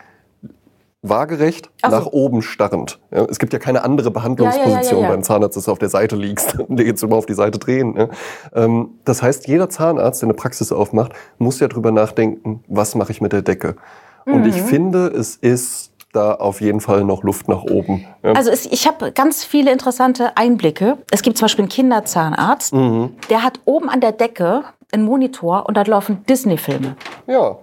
[1.05, 1.91] waagerecht so.
[1.91, 2.99] nach oben starrend.
[3.11, 5.91] Ja, es gibt ja keine andere Behandlungsposition Ja, ja, beim Zahnarzt, dass du auf der
[5.91, 7.95] Seite liegst und jetzt immer auf die Seite drehen.
[7.97, 8.09] Ja.
[8.55, 13.13] Ähm, das heißt, jeder Zahnarzt, der eine Praxis aufmacht, muss ja drüber nachdenken, was mache
[13.13, 13.77] ich mit der Decke.
[14.27, 14.47] Und Mhm.
[14.49, 18.07] ich finde, es ist da auf jeden Fall noch Luft nach oben.
[18.23, 18.33] Ja.
[18.33, 20.99] Also es, ich habe ganz viele interessante Einblicke.
[21.11, 23.11] Es gibt zum Beispiel einen Kinderzahnarzt, Mhm.
[23.31, 24.63] der hat oben an der Decke
[24.93, 26.97] einen Monitor und da laufen Disney-Filme.
[27.27, 27.57] ja.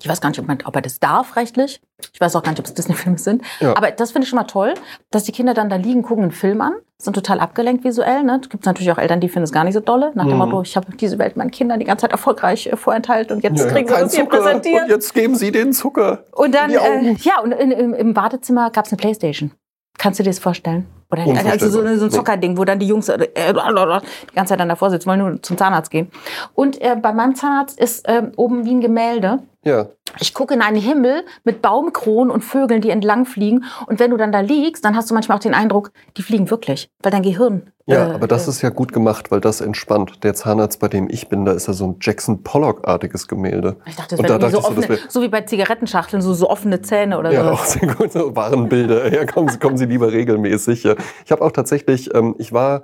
[0.00, 1.80] Ich weiß gar nicht, ob, man, ob er das darf rechtlich.
[2.12, 3.42] Ich weiß auch gar nicht, ob es Disney-Filme sind.
[3.60, 3.76] Ja.
[3.76, 4.74] Aber das finde ich schon mal toll,
[5.10, 8.22] dass die Kinder dann da liegen, gucken einen Film an, sind total abgelenkt visuell.
[8.22, 8.38] Ne?
[8.42, 10.12] Es gibt natürlich auch Eltern, die finden es gar nicht so dolle.
[10.14, 10.38] Nach dem Mhm.
[10.38, 13.58] Motto, ich habe diese Welt meinen Kindern die ganze Zeit erfolgreich äh, vorenthalten und jetzt
[13.58, 14.82] Ja, kriegen sie kein das hier präsentiert.
[14.84, 16.24] Und jetzt geben Sie den Zucker.
[16.32, 19.50] Und dann, äh, ja, und in, im, im Badezimmer gab es eine Playstation.
[19.98, 20.86] Kannst du dir das vorstellen?
[21.12, 21.52] Oder Unvorstellbar.
[21.52, 22.10] also so, so ein.
[22.10, 25.58] Zockerding, wo dann die Jungs äh, die ganze Zeit dann davor sitzen, wollen nur zum
[25.58, 26.10] Zahnarzt gehen.
[26.54, 29.40] Und äh, bei meinem Zahnarzt ist ähm, oben wie ein Gemälde.
[29.64, 29.86] Ja.
[30.18, 33.64] Ich gucke in einen Himmel mit Baumkronen und Vögeln, die entlang fliegen.
[33.86, 36.50] Und wenn du dann da liegst, dann hast du manchmal auch den Eindruck, die fliegen
[36.50, 37.70] wirklich, weil dein Gehirn.
[37.86, 40.22] Ja, äh, aber das äh, ist ja gut gemacht, weil das entspannt.
[40.24, 43.76] Der Zahnarzt, bei dem ich bin, da ist ja so ein Jackson Pollock-artiges Gemälde.
[43.86, 46.82] Ich dachte, das wäre da so, so, offene, so wie bei Zigarettenschachteln, so, so offene
[46.82, 47.50] Zähne oder Ja, so.
[47.50, 48.12] auch sehr gut.
[48.12, 49.12] So Warenbilder.
[49.12, 50.84] Ja, kommen Sie, kommen Sie lieber regelmäßig.
[50.84, 50.94] Ja.
[51.24, 52.82] Ich habe auch tatsächlich, ähm, ich war,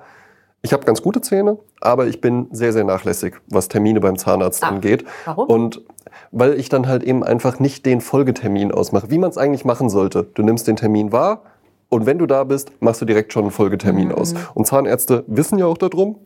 [0.63, 4.65] ich habe ganz gute Zähne, aber ich bin sehr, sehr nachlässig, was Termine beim Zahnarzt
[4.65, 5.05] Ah, angeht.
[5.25, 5.47] warum?
[5.49, 5.83] Und
[6.33, 9.89] weil ich dann halt eben einfach nicht den Folgetermin ausmache, wie man es eigentlich machen
[9.89, 10.25] sollte.
[10.35, 11.43] Du nimmst den Termin wahr
[11.91, 14.15] und wenn du da bist, machst du direkt schon einen Folgetermin Mhm.
[14.15, 14.35] aus.
[14.55, 16.17] Und Zahnärzte wissen ja auch darum.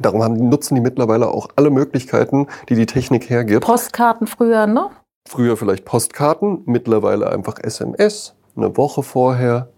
[0.00, 3.64] Darum haben, nutzen die mittlerweile auch alle Möglichkeiten, die die Technik hergibt.
[3.64, 4.90] Postkarten früher, ne?
[5.26, 9.70] Früher vielleicht Postkarten, mittlerweile einfach SMS, eine Woche vorher,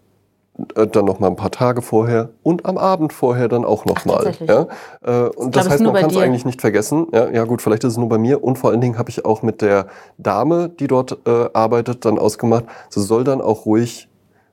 [0.75, 4.05] dann noch mal ein paar Tage vorher und am Abend vorher dann auch noch Ach,
[4.07, 4.33] mal.
[4.47, 4.67] Ja?
[5.05, 7.07] Äh, und das heißt, man kann es eigentlich nicht vergessen.
[7.12, 8.43] Ja, ja gut, vielleicht ist es nur bei mir.
[8.43, 9.87] Und vor allen Dingen habe ich auch mit der
[10.19, 14.09] Dame, die dort äh, arbeitet, dann ausgemacht, sie soll dann auch ruhig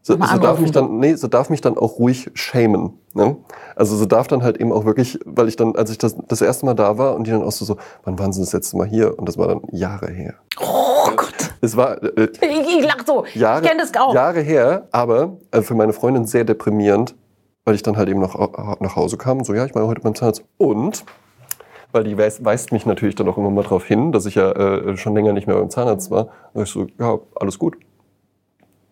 [0.07, 2.99] Sie, sie, darf mich dann, nee, sie darf mich dann auch ruhig schämen.
[3.15, 3.37] Ne?
[3.75, 6.43] Also sie darf dann halt eben auch wirklich, weil ich dann, als ich das, das
[6.43, 8.77] erste Mal da war und die dann auch so, so, wann waren sie das letzte
[8.77, 9.17] Mal hier?
[9.17, 10.35] Und das war dann Jahre her.
[10.61, 11.04] Oh.
[11.61, 13.25] Es war äh, Ich, ich lach so.
[13.33, 14.13] Jahre, ich kenne das auch.
[14.13, 17.15] Jahre her, aber äh, für meine Freundin sehr deprimierend,
[17.63, 19.87] weil ich dann halt eben noch au- nach Hause kam und so, ja, ich war
[19.87, 20.43] heute beim Zahnarzt.
[20.57, 21.03] Und,
[21.91, 24.51] weil die weist, weist mich natürlich dann auch immer mal darauf hin, dass ich ja
[24.51, 26.27] äh, schon länger nicht mehr beim Zahnarzt war.
[26.53, 27.77] Und ich so, ja, alles gut.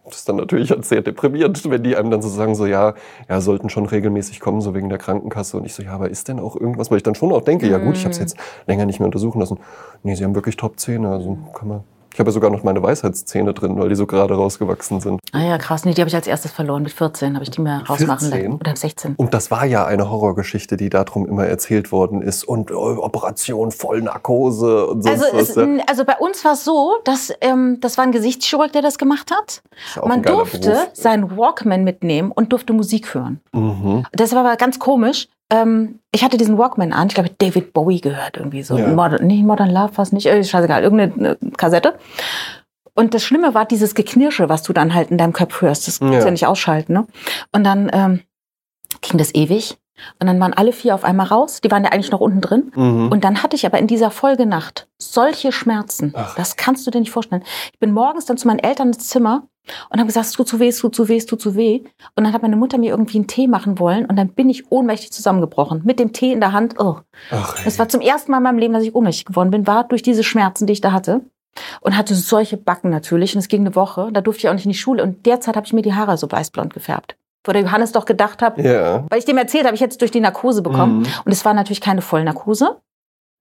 [0.05, 2.93] Das ist dann natürlich halt sehr deprimierend, wenn die einem dann so sagen, so, ja,
[3.29, 5.55] ja, sollten schon regelmäßig kommen, so wegen der Krankenkasse.
[5.55, 7.67] Und ich so, ja, aber ist denn auch irgendwas, weil ich dann schon auch denke,
[7.69, 8.35] ja gut, ich habe es jetzt
[8.67, 9.59] länger nicht mehr untersuchen lassen.
[10.03, 11.83] Nee, sie haben wirklich Top-Zähne, also kann man...
[12.13, 15.19] Ich habe ja sogar noch meine Weisheitszähne drin, weil die so gerade rausgewachsen sind.
[15.31, 15.83] Ah ja, krass.
[15.83, 16.83] Nee, die habe ich als erstes verloren.
[16.83, 18.29] Mit 14 habe ich die mir rausmachen 14?
[18.51, 18.53] lassen.
[18.61, 19.15] Oder 16.
[19.15, 22.43] Und das war ja eine Horrorgeschichte, die darum immer erzählt worden ist.
[22.43, 25.55] Und äh, Operation Vollnarkose und sonst Also, was.
[25.55, 25.83] ja.
[25.89, 29.31] also bei uns war es so, dass ähm, das war ein Gesichtschirurg, der das gemacht
[29.31, 29.63] hat.
[29.95, 30.89] Ja Man durfte Beruf.
[30.93, 33.39] seinen Walkman mitnehmen und durfte Musik hören.
[33.53, 34.05] Mhm.
[34.11, 35.27] Das war aber ganz komisch.
[35.53, 38.75] Ähm, ich hatte diesen Walkman an, ich glaube David Bowie gehört irgendwie so.
[38.77, 38.87] Ja.
[38.87, 41.93] Modern, nicht Modern Love, was nicht, äh, scheißegal, irgendeine äh, Kassette.
[42.95, 45.87] Und das Schlimme war dieses Geknirsche, was du dann halt in deinem Kopf hörst.
[45.87, 46.25] Das kannst du Ja.
[46.25, 46.93] ja nicht ausschalten.
[46.93, 47.07] Ne?
[47.51, 48.21] Und dann ähm,
[49.01, 49.77] ging das ewig.
[50.19, 51.61] Und dann waren alle vier auf einmal raus.
[51.61, 52.71] Die waren ja eigentlich noch unten drin.
[52.75, 53.09] Mhm.
[53.09, 56.13] Und dann hatte ich aber in dieser Folgenacht solche Schmerzen.
[56.15, 56.35] Ach.
[56.35, 57.43] Das kannst du dir nicht vorstellen.
[57.71, 59.47] Ich bin morgens dann zu meinen Eltern ins Zimmer
[59.89, 61.83] und habe gesagt, es tut zu weh, es tut zu weh, es tut zu weh.
[62.15, 64.71] Und dann hat meine Mutter mir irgendwie einen Tee machen wollen und dann bin ich
[64.71, 65.81] ohnmächtig zusammengebrochen.
[65.85, 66.75] Mit dem Tee in der Hand.
[66.79, 66.97] Oh.
[67.31, 67.63] Ach.
[67.63, 70.01] Das war zum ersten Mal in meinem Leben, dass ich ohnmächtig geworden bin, war durch
[70.01, 71.21] diese Schmerzen, die ich da hatte.
[71.81, 73.35] Und hatte solche Backen natürlich.
[73.35, 74.09] Und es ging eine Woche.
[74.11, 75.03] Da durfte ich auch nicht in die Schule.
[75.03, 77.15] Und derzeit habe ich mir die Haare so weißblond gefärbt.
[77.43, 79.05] Wo der Johannes doch gedacht hat, ja.
[79.09, 80.99] weil ich dem erzählt habe, ich hätte es durch die Narkose bekommen.
[80.99, 81.07] Mhm.
[81.25, 82.77] Und es war natürlich keine Vollnarkose.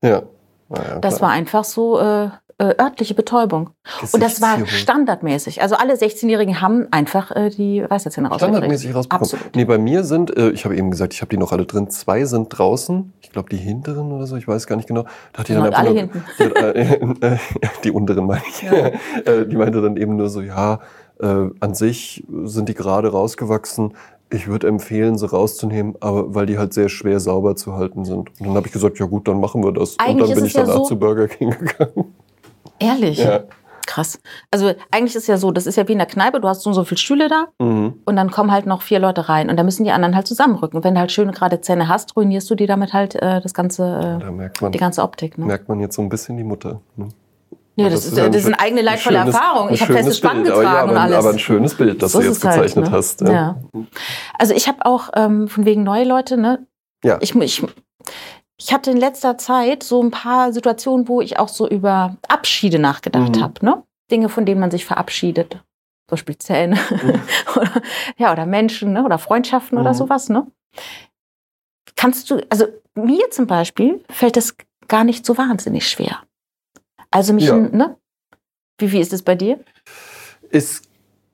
[0.03, 0.23] Ja.
[0.69, 2.31] Naja, Das war einfach so äh,
[2.63, 3.71] äh, örtliche Betäubung.
[4.13, 5.63] Und das war standardmäßig.
[5.63, 8.55] Also alle 16-Jährigen haben einfach äh, die Weisheitszähne rausgekriegt.
[8.55, 9.23] Standardmäßig rausbekommen.
[9.23, 9.57] Absolut.
[9.57, 11.91] Nee, bei mir sind, äh, ich habe eben gesagt, ich habe die noch alle drin.
[11.91, 13.13] Zwei sind draußen.
[13.21, 15.05] Ich glaube, die hinteren oder so, ich weiß gar nicht genau.
[15.33, 16.25] Da hat die dann Sind einfach alle nur, hinten.
[16.39, 17.39] Die, äh, äh,
[17.85, 18.63] die unteren meine ich.
[18.63, 18.73] Ja.
[18.73, 20.81] Äh, die meinte dann eben nur so, ja,
[21.23, 23.95] äh, an sich sind die gerade rausgewachsen.
[24.31, 28.31] Ich würde empfehlen, sie rauszunehmen, aber weil die halt sehr schwer sauber zu halten sind.
[28.41, 29.99] Und dann habe ich gesagt, ja gut, dann machen wir das.
[29.99, 32.15] Eigentlich und dann bin ich ja danach so- zu Burger King gegangen.
[32.79, 33.19] Ehrlich?
[33.19, 33.41] Ja.
[33.85, 34.21] Krass.
[34.51, 36.71] Also eigentlich ist ja so, das ist ja wie in der Kneipe, du hast so
[36.71, 37.95] und so viele Stühle da Mhm.
[38.05, 40.77] und dann kommen halt noch vier Leute rein und da müssen die anderen halt zusammenrücken.
[40.79, 43.53] Und wenn du halt schöne gerade Zähne hast, ruinierst du dir damit halt äh, das
[43.55, 45.37] ganze, Da äh, merkt man, die ganze Optik.
[45.37, 45.47] Ne?
[45.47, 46.81] merkt man jetzt so ein bisschen die Mutter.
[46.97, 47.09] Ne?
[47.77, 49.71] Ja, das, das, ist, das ist eine eigene leidvolle Erfahrung.
[49.71, 51.17] Ich habe festes Spann getragen ja, aber, und alles.
[51.17, 52.99] Aber ein schönes Bild, das so du jetzt halt, gezeichnet halt, ne?
[52.99, 53.21] hast.
[53.23, 53.33] Ja.
[53.33, 53.87] ja.
[54.39, 56.67] Also ich habe auch ähm, von wegen neue Leute, ne?
[57.03, 57.19] Ja.
[57.23, 57.63] Ich, ich,
[58.59, 62.79] ich hatte in letzter Zeit so ein paar Situationen, wo ich auch so über Abschiede
[62.79, 63.43] nachgedacht mhm.
[63.43, 63.83] habe, ne?
[64.11, 65.53] Dinge, von denen man sich verabschiedet.
[65.53, 65.63] Zum
[66.11, 67.21] Beispiel Zähne mhm.
[67.57, 67.83] oder,
[68.19, 69.03] ja, oder Menschen ne?
[69.03, 69.85] oder Freundschaften mhm.
[69.85, 70.47] oder sowas, ne?
[71.97, 74.57] Kannst du, also mir zum Beispiel fällt das
[74.89, 76.21] gar nicht so wahnsinnig schwer.
[77.13, 77.57] Also mich, ja.
[77.57, 77.97] ne?
[78.79, 79.61] Wie, wie ist es bei dir?
[80.51, 80.83] Es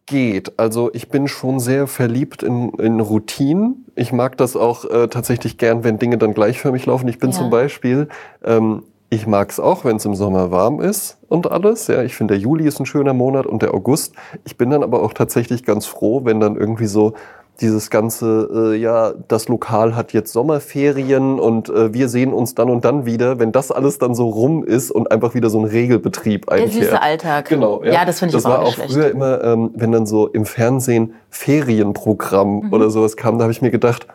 [0.04, 0.58] geht.
[0.58, 3.86] Also ich bin schon sehr verliebt in, in Routinen.
[3.94, 7.08] Ich mag das auch äh, tatsächlich gern, wenn Dinge dann gleichförmig laufen.
[7.08, 7.38] Ich bin ja.
[7.38, 8.08] zum Beispiel,
[8.44, 11.86] ähm, ich mag es auch, wenn es im Sommer warm ist und alles.
[11.86, 14.14] Ja, ich finde, der Juli ist ein schöner Monat und der August.
[14.44, 17.14] Ich bin dann aber auch tatsächlich ganz froh, wenn dann irgendwie so
[17.60, 22.70] dieses ganze, äh, ja, das Lokal hat jetzt Sommerferien und äh, wir sehen uns dann
[22.70, 25.64] und dann wieder, wenn das alles dann so rum ist und einfach wieder so ein
[25.64, 26.74] Regelbetrieb eigentlich.
[26.74, 27.48] Der süße Alltag.
[27.48, 27.82] Genau.
[27.82, 28.92] Ja, ja das finde ich das auch war auch schlecht.
[28.92, 32.72] früher immer, ähm, wenn dann so im Fernsehen Ferienprogramm mhm.
[32.72, 34.06] oder sowas kam, da habe ich mir gedacht,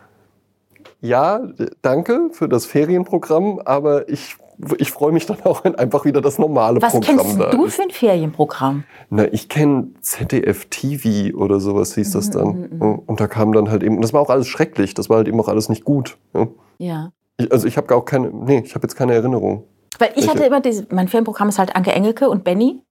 [1.02, 1.40] ja,
[1.82, 4.36] danke für das Ferienprogramm, aber ich
[4.78, 7.38] ich freue mich dann auch, wenn einfach wieder das normale Was Programm da ist.
[7.38, 8.84] Was kennst du für ein Ferienprogramm?
[9.10, 12.48] Na, ich kenne ZDF TV oder sowas hieß das dann.
[12.48, 13.02] Mm, mm, mm.
[13.06, 15.40] Und da kam dann halt eben, das war auch alles schrecklich, das war halt eben
[15.40, 16.16] auch alles nicht gut.
[16.78, 17.12] Ja.
[17.36, 19.64] Ich, also ich habe auch keine, nee, ich habe jetzt keine Erinnerung.
[19.98, 22.82] Weil ich hatte immer diese, mein Ferienprogramm ist halt Anke Engelke und Benny.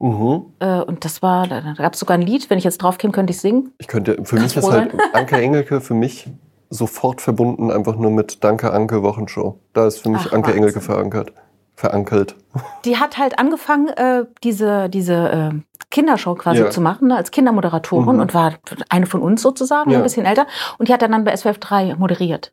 [0.00, 0.46] Mhm.
[0.60, 3.12] Äh, und das war, da, gab es sogar ein Lied, wenn ich jetzt drauf käme,
[3.12, 3.72] könnte ich singen.
[3.78, 6.28] Ich könnte, für Kannst mich ist halt Anke Engelke für mich
[6.70, 9.58] sofort verbunden einfach nur mit Danke Anke Wochenshow.
[9.72, 10.62] Da ist für mich Ach, Anke Wahnsinn.
[10.62, 11.32] Engelke verankert
[11.78, 12.34] verankelt.
[12.84, 15.50] Die hat halt angefangen, äh, diese, diese äh,
[15.90, 16.70] Kindershow quasi ja.
[16.70, 18.20] zu machen, ne, als Kindermoderatorin mhm.
[18.20, 18.54] und war
[18.88, 19.98] eine von uns sozusagen, ja.
[19.98, 20.46] ein bisschen älter.
[20.78, 22.52] Und die hat dann, dann bei SWF 3 moderiert.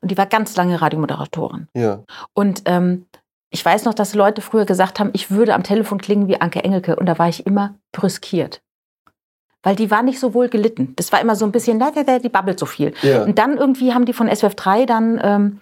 [0.00, 1.68] Und die war ganz lange Radiomoderatorin.
[1.74, 2.02] Ja.
[2.34, 3.06] Und ähm,
[3.50, 6.64] ich weiß noch, dass Leute früher gesagt haben, ich würde am Telefon klingen wie Anke
[6.64, 6.96] Engelke.
[6.96, 8.60] Und da war ich immer brüskiert
[9.62, 10.92] weil die war nicht so wohl gelitten.
[10.96, 11.82] Das war immer so ein bisschen,
[12.22, 12.92] die babbelt so viel.
[13.02, 13.24] Ja.
[13.24, 15.58] Und dann irgendwie haben die von SWF 3 dann ähm,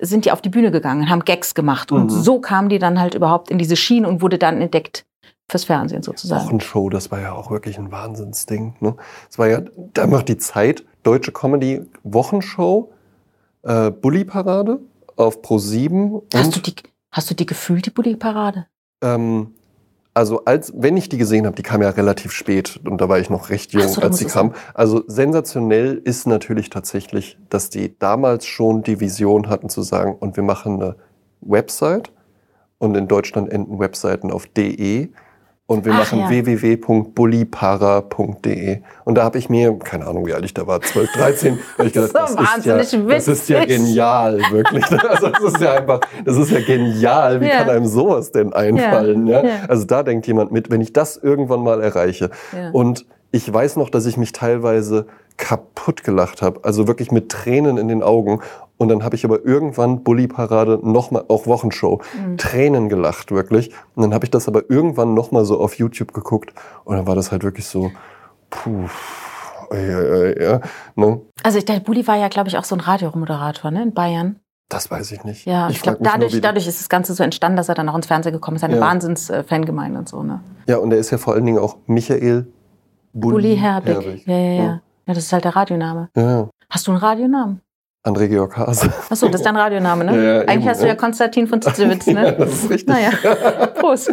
[0.00, 2.10] sind die auf die Bühne gegangen, haben Gags gemacht und mhm.
[2.10, 5.06] so kam die dann halt überhaupt in diese Schiene und wurde dann entdeckt
[5.48, 6.46] fürs Fernsehen sozusagen.
[6.46, 8.76] Wochenshow, das war ja auch wirklich ein Wahnsinnsding.
[8.80, 8.96] Ne?
[9.28, 9.60] Das war ja,
[9.92, 12.92] da macht die Zeit, deutsche Comedy Wochenshow,
[13.62, 14.80] äh, Bully Parade
[15.16, 16.22] auf Pro 7.
[16.34, 16.74] Hast du die,
[17.12, 18.66] hast du die gefühlt, die Bully Parade?
[19.02, 19.54] Ähm,
[20.14, 23.18] also als wenn ich die gesehen habe, die kam ja relativ spät und da war
[23.18, 24.54] ich noch recht jung, so, als sie kam.
[24.72, 30.36] Also sensationell ist natürlich tatsächlich, dass die damals schon die Vision hatten zu sagen, und
[30.36, 30.96] wir machen eine
[31.40, 32.12] Website
[32.78, 35.10] und in Deutschland enden Webseiten auf de
[35.66, 36.28] und wir Ach, machen ja.
[36.28, 38.82] www.bullipara.de.
[39.04, 41.88] Und da habe ich mir, keine Ahnung, wie alt ich da war, 12, 13, habe
[41.88, 42.92] ich gedacht, das, ist ja, das
[43.28, 44.84] ist ja genial, wirklich.
[45.08, 47.40] Also das ist ja einfach, das ist ja genial.
[47.40, 47.58] Wie ja.
[47.58, 49.26] kann einem sowas denn einfallen?
[49.26, 49.42] Ja.
[49.42, 49.60] ja.
[49.68, 52.28] Also da denkt jemand mit, wenn ich das irgendwann mal erreiche.
[52.72, 57.78] Und ich weiß noch, dass ich mich teilweise kaputt gelacht habe, also wirklich mit Tränen
[57.78, 58.40] in den Augen.
[58.76, 62.36] Und dann habe ich aber irgendwann Bully Parade nochmal, auch Wochenshow, mhm.
[62.38, 63.70] Tränen gelacht, wirklich.
[63.94, 66.52] Und dann habe ich das aber irgendwann nochmal so auf YouTube geguckt.
[66.84, 67.90] Und dann war das halt wirklich so,
[68.50, 68.88] puh.
[69.72, 70.60] Ja, ja, ja,
[70.94, 71.20] ne?
[71.42, 74.40] Also ich dachte, Bulli war ja, glaube ich, auch so ein Radiomoderator ne, in Bayern.
[74.68, 75.46] Das weiß ich nicht.
[75.46, 77.96] Ja, ich, ich glaube, dadurch, dadurch ist das Ganze so entstanden, dass er dann auch
[77.96, 78.64] ins Fernsehen gekommen ist.
[78.64, 78.80] Eine ja.
[78.80, 80.22] Wahnsinns-Fangemeinde und so.
[80.22, 80.40] Ne?
[80.66, 82.46] Ja, und er ist ja vor allen Dingen auch Michael
[83.12, 83.94] Bulli, Bulli Herbig.
[83.94, 84.26] Herbig.
[84.26, 84.80] Ja, ja, ja, ja.
[85.06, 86.08] das ist halt der Radioname.
[86.16, 86.48] Ja.
[86.70, 87.60] Hast du einen Radionamen?
[88.04, 88.92] André Georg Hase.
[89.08, 90.12] Achso, das ist dein Radioname, ne?
[90.24, 92.24] Ja, Eigentlich eben, hast du ja Konstantin von Zitzewitz, ne?
[92.24, 92.86] ja, das ist richtig.
[92.86, 93.10] Naja,
[93.78, 94.12] Prost.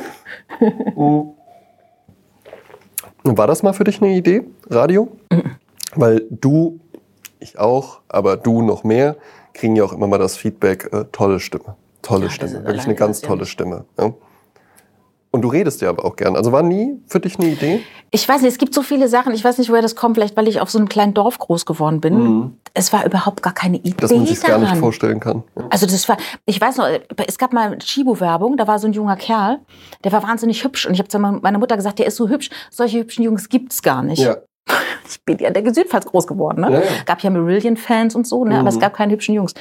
[0.95, 1.35] Oh.
[3.23, 5.09] War das mal für dich eine Idee, Radio?
[5.29, 5.57] Mhm.
[5.95, 6.79] Weil du,
[7.39, 9.17] ich auch, aber du noch mehr,
[9.53, 11.75] kriegen ja auch immer mal das Feedback, äh, tolle Stimme.
[12.01, 12.65] Tolle ja, Stimme.
[12.65, 13.83] Wirklich eine ganz tolle Stimme.
[13.99, 14.13] Ja?
[15.41, 16.35] Und du redest ja aber auch gern.
[16.35, 17.81] Also war nie für dich eine Idee?
[18.11, 19.33] Ich weiß nicht, es gibt so viele Sachen.
[19.33, 20.15] Ich weiß nicht, woher das kommt.
[20.15, 22.19] Vielleicht, weil ich auf so einem kleinen Dorf groß geworden bin.
[22.19, 22.57] Mhm.
[22.75, 23.95] Es war überhaupt gar keine Idee.
[23.97, 25.41] Dass man sich gar nicht vorstellen kann.
[25.57, 25.65] Ja.
[25.71, 26.87] Also das war, ich weiß noch,
[27.25, 28.55] es gab mal Chibo-Werbung.
[28.55, 29.57] Da war so ein junger Kerl,
[30.03, 30.85] der war wahnsinnig hübsch.
[30.85, 32.51] Und ich habe zu meiner Mutter gesagt, der ist so hübsch.
[32.69, 34.21] Solche hübschen Jungs gibt's gar nicht.
[34.21, 34.37] Ja.
[35.09, 36.61] Ich bin ja der Südpfalz groß geworden.
[36.61, 36.71] Ne?
[36.71, 37.03] Ja, ja.
[37.05, 38.53] Gab ja Marillion-Fans und so, ne?
[38.53, 38.59] Mhm.
[38.61, 38.79] aber es mhm.
[38.79, 39.53] gab keine hübschen Jungs.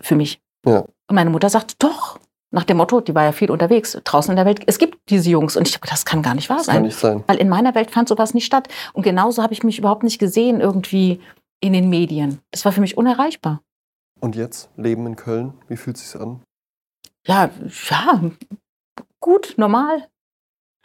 [0.00, 0.40] Für mich.
[0.64, 0.84] Ja.
[1.08, 2.18] Und meine Mutter sagte, doch,
[2.52, 4.60] nach dem Motto, die war ja viel unterwegs draußen in der Welt.
[4.66, 6.76] Es gibt diese Jungs und ich dachte, das kann gar nicht wahr das sein.
[6.76, 7.24] Kann nicht sein.
[7.26, 8.68] Weil in meiner Welt fand sowas nicht statt.
[8.92, 11.20] Und genauso habe ich mich überhaupt nicht gesehen irgendwie
[11.60, 12.40] in den Medien.
[12.50, 13.62] Das war für mich unerreichbar.
[14.20, 16.42] Und jetzt Leben in Köln, wie fühlt es sich an?
[17.26, 17.50] Ja,
[17.90, 18.20] ja,
[19.20, 20.08] gut, normal.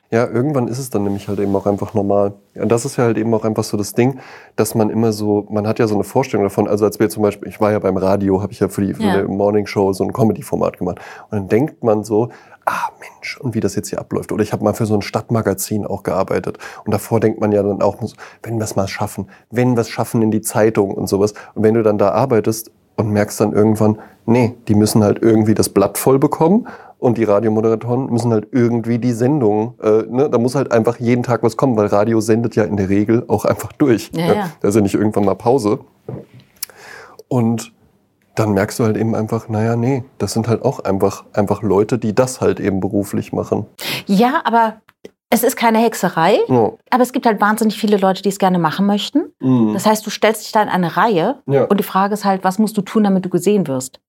[0.10, 2.34] Ja, irgendwann ist es dann nämlich halt eben auch einfach normal.
[2.56, 4.20] Und das ist ja halt eben auch einfach so das Ding,
[4.56, 6.68] dass man immer so, man hat ja so eine Vorstellung davon.
[6.68, 8.94] Also als wir zum Beispiel, ich war ja beim Radio, habe ich ja für die,
[8.94, 9.22] für ja.
[9.22, 11.00] die Morning Show so ein Comedy-Format gemacht.
[11.30, 12.30] Und dann denkt man so,
[12.66, 14.32] ah Mensch, Mensch und wie das jetzt hier abläuft.
[14.32, 16.58] Oder ich habe mal für so ein Stadtmagazin auch gearbeitet.
[16.86, 17.98] Und davor denkt man ja dann auch,
[18.44, 21.34] wenn wir es mal schaffen, wenn wir es schaffen in die Zeitung und sowas.
[21.56, 25.54] Und wenn du dann da arbeitest und merkst dann irgendwann, nee, die müssen halt irgendwie
[25.54, 26.68] das Blatt voll bekommen
[27.00, 31.24] und die Radiomoderatoren müssen halt irgendwie die Sendung, äh, ne, da muss halt einfach jeden
[31.24, 34.12] Tag was kommen, weil Radio sendet ja in der Regel auch einfach durch.
[34.14, 34.36] Ja, ne?
[34.36, 34.50] ja.
[34.60, 35.80] Da ist ja nicht irgendwann mal Pause.
[37.28, 37.72] Und
[38.36, 41.98] dann merkst du halt eben einfach, naja, nee, das sind halt auch einfach, einfach Leute,
[41.98, 43.66] die das halt eben beruflich machen.
[44.06, 44.76] Ja, aber
[45.30, 46.40] es ist keine Hexerei.
[46.48, 46.72] Ja.
[46.90, 49.34] Aber es gibt halt wahnsinnig viele Leute, die es gerne machen möchten.
[49.40, 49.74] Mhm.
[49.74, 51.66] Das heißt, du stellst dich da in eine Reihe Ja.
[51.66, 54.00] und die Frage ist halt, was musst du tun, damit du gesehen wirst?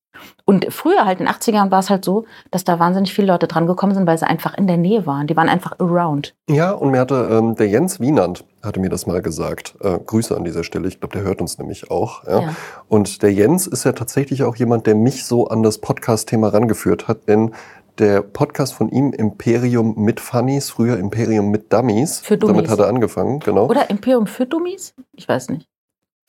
[0.44, 3.46] Und früher halt in den 80ern war es halt so, dass da wahnsinnig viele Leute
[3.46, 5.28] dran gekommen sind, weil sie einfach in der Nähe waren.
[5.28, 6.34] Die waren einfach around.
[6.48, 9.76] Ja, und mir hatte ähm, der Jens Wienand hatte mir das mal gesagt.
[9.80, 10.88] Äh, Grüße an dieser Stelle.
[10.88, 12.24] Ich glaube, der hört uns nämlich auch.
[12.24, 12.40] Ja.
[12.40, 12.48] Ja.
[12.88, 17.06] Und der Jens ist ja tatsächlich auch jemand, der mich so an das Podcast-Thema rangeführt
[17.06, 17.54] hat, denn
[17.98, 22.56] der Podcast von ihm, Imperium mit Funnies, früher Imperium mit Dummies, Für Dummies.
[22.56, 23.66] damit hat er angefangen, genau.
[23.68, 24.94] Oder Imperium für Dummies?
[25.14, 25.68] Ich weiß nicht.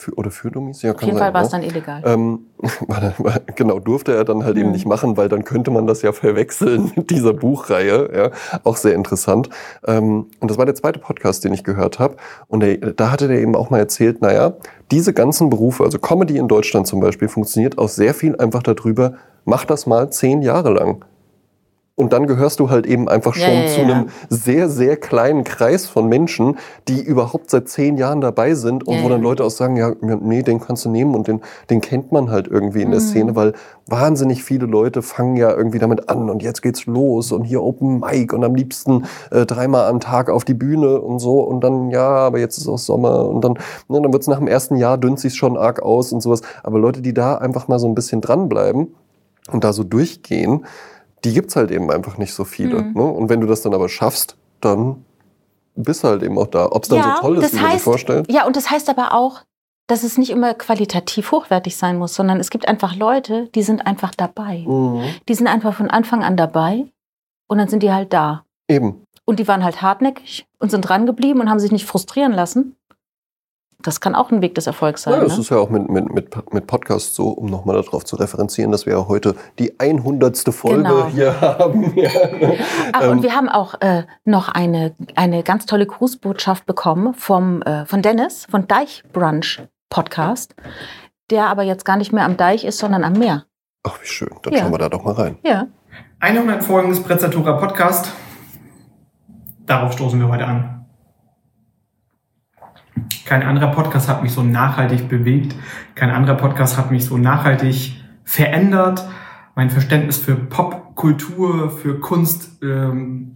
[0.01, 0.81] Für, oder für Dummies?
[0.81, 2.01] Ja, Auf jeden Fall war es dann illegal.
[2.05, 2.45] Ähm,
[3.55, 4.71] genau, durfte er dann halt eben Hm.
[4.71, 8.09] nicht machen, weil dann könnte man das ja verwechseln mit dieser Buchreihe.
[8.15, 9.49] Ja, auch sehr interessant.
[9.85, 12.15] Ähm, und das war der zweite Podcast, den ich gehört habe.
[12.47, 14.53] Und der, da hatte der eben auch mal erzählt, naja,
[14.89, 19.15] diese ganzen Berufe, also Comedy in Deutschland zum Beispiel, funktioniert auch sehr viel einfach darüber,
[19.43, 21.03] mach das mal zehn Jahre lang.
[21.99, 23.87] Und dann gehörst du halt eben einfach schon ja, zu ja.
[23.87, 26.57] einem sehr, sehr kleinen Kreis von Menschen,
[26.87, 29.21] die überhaupt seit zehn Jahren dabei sind und wo dann.
[29.21, 32.47] Leute auch sagen, ja, nee, den kannst du nehmen und den, den kennt man halt
[32.47, 33.05] irgendwie in der Mhm.
[33.05, 33.51] Szene, weil
[33.85, 37.99] wahnsinnig viele Leute fangen ja irgendwie damit an und jetzt geht's los und hier Open
[37.99, 41.89] Mic und am liebsten äh, dreimal am Tag auf die Bühne und so und dann,
[41.89, 43.55] ja, aber jetzt ist auch Sommer und dann,
[43.89, 46.43] ne, dann wird's nach dem ersten Jahr dünnt sich's schon arg aus und sowas.
[46.63, 48.87] Aber Leute, die da einfach mal so ein bisschen dranbleiben
[49.51, 50.65] und da so durchgehen,
[51.23, 52.81] die gibt's halt eben einfach nicht so viele.
[52.81, 52.93] Mhm.
[52.93, 53.03] Ne?
[53.03, 55.03] Und wenn du das dann aber schaffst, dann
[55.75, 56.67] bist du halt eben auch da.
[56.71, 58.31] Ob es dann Ja, so toll ist, wie man sich vorstellt.
[58.31, 59.41] Ja, und das heißt aber auch,
[59.87, 63.87] dass es nicht immer qualitativ hochwertig sein muss, sondern es gibt einfach Leute, die sind
[63.87, 64.63] einfach dabei.
[64.67, 65.03] Mhm.
[65.27, 66.85] Die sind einfach von Anfang an dabei
[67.47, 68.45] und dann sind die halt da.
[68.67, 69.03] Eben.
[69.25, 72.75] Und die waren halt hartnäckig und sind dran geblieben und haben sich nicht frustrieren lassen.
[73.81, 75.13] Das kann auch ein Weg des Erfolgs sein.
[75.13, 75.41] Ja, das ne?
[75.41, 78.85] ist ja auch mit, mit, mit, mit Podcasts so, um nochmal darauf zu referenzieren, dass
[78.85, 80.37] wir ja heute die 100.
[80.53, 81.07] Folge Genau.
[81.07, 81.93] hier haben.
[81.95, 82.09] Ja.
[82.91, 87.61] Ach, Ähm, und wir haben auch äh, noch eine, eine ganz tolle Grußbotschaft bekommen vom,
[87.61, 90.55] äh, von Dennis von Deich Brunch Podcast,
[91.29, 93.45] der aber jetzt gar nicht mehr am Deich ist, sondern am Meer.
[93.83, 94.29] Ach, wie schön.
[94.43, 94.59] Dann Ja.
[94.59, 95.37] schauen wir da doch mal rein.
[95.43, 95.67] Ja.
[96.19, 98.11] 100 Folgen des Prezzatura Podcast.
[99.65, 100.78] Darauf stoßen wir heute an.
[103.25, 105.55] Kein anderer Podcast hat mich so nachhaltig bewegt.
[105.95, 109.07] Kein anderer Podcast hat mich so nachhaltig verändert.
[109.55, 113.35] Mein Verständnis für Popkultur, für Kunst ähm,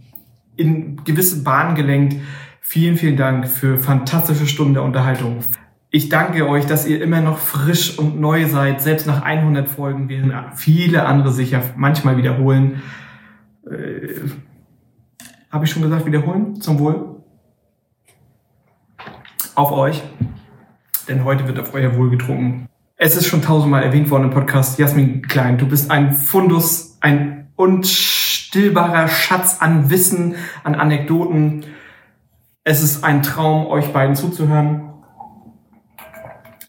[0.56, 2.16] in gewisse Bahnen gelenkt.
[2.60, 5.40] Vielen, vielen Dank für fantastische Stunden der Unterhaltung.
[5.90, 8.80] Ich danke euch, dass ihr immer noch frisch und neu seid.
[8.80, 12.82] Selbst nach 100 Folgen, während viele andere sich ja manchmal wiederholen.
[13.64, 14.20] Äh,
[15.50, 16.60] Habe ich schon gesagt, wiederholen?
[16.60, 17.13] Zum Wohl.
[19.54, 20.02] Auf euch.
[21.08, 22.68] Denn heute wird auf euer Wohl getrunken.
[22.96, 24.78] Es ist schon tausendmal erwähnt worden im Podcast.
[24.78, 31.66] Jasmin Klein, du bist ein Fundus, ein unstillbarer Schatz an Wissen, an Anekdoten.
[32.64, 34.90] Es ist ein Traum, euch beiden zuzuhören.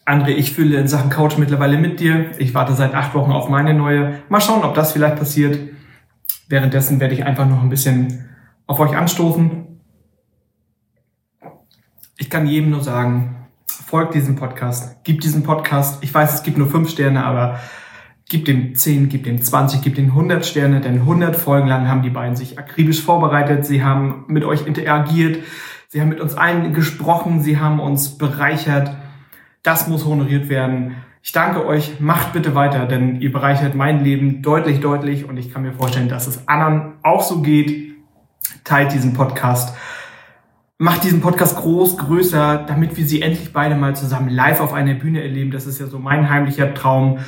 [0.06, 2.32] André, ich fühle in Sachen Couch mittlerweile mit dir.
[2.38, 4.20] Ich warte seit acht Wochen auf meine neue.
[4.30, 5.58] Mal schauen, ob das vielleicht passiert.
[6.48, 8.30] Währenddessen werde ich einfach noch ein bisschen
[8.68, 9.65] auf euch anstoßen.
[12.18, 13.36] Ich kann jedem nur sagen,
[13.68, 17.60] folgt diesem Podcast, gibt diesem Podcast, ich weiß, es gibt nur fünf Sterne, aber
[18.30, 22.02] gibt dem 10, gibt dem 20, gibt dem 100 Sterne, denn 100 Folgen lang haben
[22.02, 25.44] die beiden sich akribisch vorbereitet, sie haben mit euch interagiert,
[25.90, 28.96] sie haben mit uns allen gesprochen, sie haben uns bereichert.
[29.62, 30.96] Das muss honoriert werden.
[31.22, 35.52] Ich danke euch, macht bitte weiter, denn ihr bereichert mein Leben deutlich, deutlich und ich
[35.52, 37.96] kann mir vorstellen, dass es anderen auch so geht.
[38.64, 39.76] Teilt diesen Podcast.
[40.78, 44.94] Macht diesen Podcast groß, größer, damit wir sie endlich beide mal zusammen live auf einer
[44.94, 45.52] Bühne erleben.
[45.52, 47.20] Das ist ja so mein heimlicher Traum.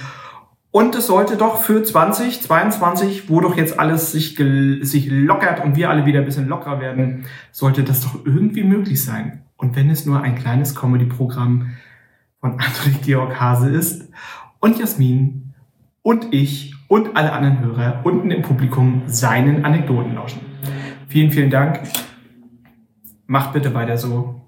[0.71, 4.35] Und es sollte doch für 2022, wo doch jetzt alles sich,
[4.81, 9.01] sich lockert und wir alle wieder ein bisschen lockerer werden, sollte das doch irgendwie möglich
[9.01, 9.43] sein.
[9.55, 11.69] Und wenn es nur ein kleines Comedy-Programm
[12.41, 14.09] von André Georg Hase ist
[14.59, 15.53] und Jasmin
[16.01, 20.41] und ich und alle anderen Hörer unten im Publikum seinen Anekdoten lauschen.
[21.07, 21.79] Vielen, vielen Dank.
[23.27, 24.41] Macht bitte weiter so.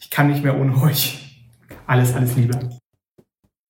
[0.00, 1.46] Ich kann nicht mehr ohne euch.
[1.86, 2.58] Alles, alles Liebe.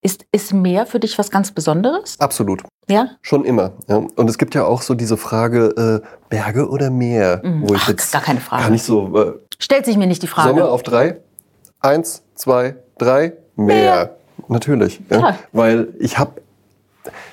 [0.03, 2.19] Ist, ist Meer für dich was ganz Besonderes?
[2.21, 2.63] Absolut.
[2.89, 3.11] Ja?
[3.23, 3.73] Schon immer.
[3.89, 3.97] Ja.
[3.97, 7.41] Und es gibt ja auch so diese Frage, äh, Berge oder Meer?
[7.43, 7.69] Mhm.
[7.69, 8.65] Wo ich Ach, jetzt gar keine Frage.
[8.65, 10.51] Kann ich so, äh, Stellt sich mir nicht die Frage.
[10.51, 11.21] Sommer auf drei?
[11.81, 14.17] Eins, zwei, drei, Meer.
[14.49, 15.01] Natürlich.
[15.11, 15.19] Ja.
[15.19, 15.39] Ja.
[15.53, 16.43] Weil ich habe,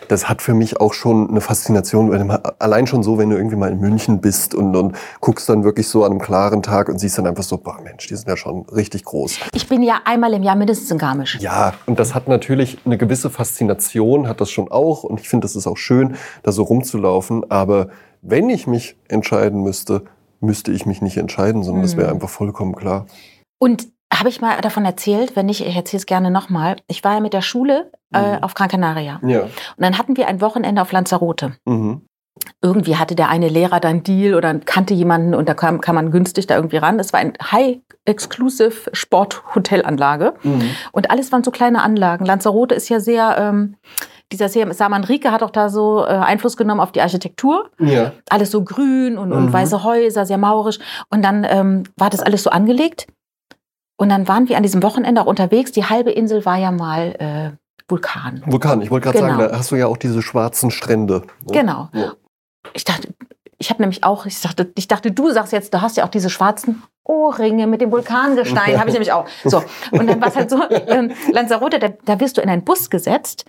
[0.07, 3.71] das hat für mich auch schon eine Faszination, allein schon so, wenn du irgendwie mal
[3.71, 7.17] in München bist und, und guckst dann wirklich so an einem klaren Tag und siehst
[7.17, 9.39] dann einfach so, boah Mensch, die sind ja schon richtig groß.
[9.53, 11.39] Ich bin ja einmal im Jahr mindestens in Garmisch.
[11.41, 15.03] Ja, und das hat natürlich eine gewisse Faszination, hat das schon auch.
[15.03, 17.49] Und ich finde, das ist auch schön, da so rumzulaufen.
[17.49, 17.87] Aber
[18.21, 20.03] wenn ich mich entscheiden müsste,
[20.39, 22.15] müsste ich mich nicht entscheiden, sondern das wäre Mhm.
[22.15, 23.05] einfach vollkommen klar.
[23.59, 23.87] Und
[24.19, 26.75] habe ich mal davon erzählt, wenn nicht, ich erzähle es gerne nochmal.
[26.87, 28.43] Ich war ja mit der Schule äh, Mhm.
[28.43, 29.19] auf Gran Canaria.
[29.23, 29.41] Ja.
[29.43, 31.53] Und dann hatten wir ein Wochenende auf Lanzarote.
[31.65, 32.01] Mhm.
[32.61, 35.95] Irgendwie hatte der eine Lehrer da einen Deal oder kannte jemanden und da kam, kam
[35.95, 36.99] man günstig da irgendwie ran.
[36.99, 40.33] Es war ein High-Exclusive Sport-Hotelanlage.
[40.43, 40.69] Mhm.
[40.91, 42.25] Und alles waren so kleine Anlagen.
[42.25, 43.75] Lanzarote ist ja sehr, ähm,
[44.31, 47.69] dieser Saman Rieke hat auch da so äh, Einfluss genommen auf die Architektur.
[47.79, 48.13] Ja.
[48.29, 49.53] Alles so grün und, und Mhm.
[49.53, 50.79] weiße Häuser, sehr maurisch.
[51.09, 53.07] Und dann ähm, war das alles so angelegt.
[53.97, 55.71] Und dann waren wir an diesem Wochenende auch unterwegs.
[55.71, 58.41] Die halbe Insel war ja mal äh, Vulkan.
[58.45, 59.37] Vulkan, ich wollte gerade Genau.
[59.37, 61.21] sagen, da hast du ja auch diese schwarzen Strände.
[61.45, 61.51] ne?
[61.51, 61.89] Genau.
[61.93, 62.13] Ja.
[62.73, 63.13] Ich dachte,
[63.57, 66.09] ich habe nämlich auch, ich dachte, ich dachte, du sagst jetzt, du hast ja auch
[66.09, 69.25] diese schwarzen Ohrringe mit dem Vulkangestein, habe ich nämlich auch.
[69.43, 69.63] So.
[69.91, 72.89] Und dann war es halt so, ähm, Lanzarote, da, da wirst du in einen Bus
[72.89, 73.45] gesetzt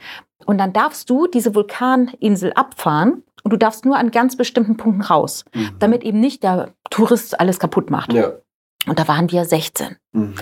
[0.46, 5.02] und dann darfst du diese Vulkaninsel abfahren und du darfst nur an ganz bestimmten Punkten
[5.02, 5.70] raus, Mhm.
[5.78, 8.12] damit eben nicht der Tourist alles kaputt macht.
[8.12, 8.33] Ja.
[8.87, 9.97] Und da waren wir 16.
[10.12, 10.35] Mhm.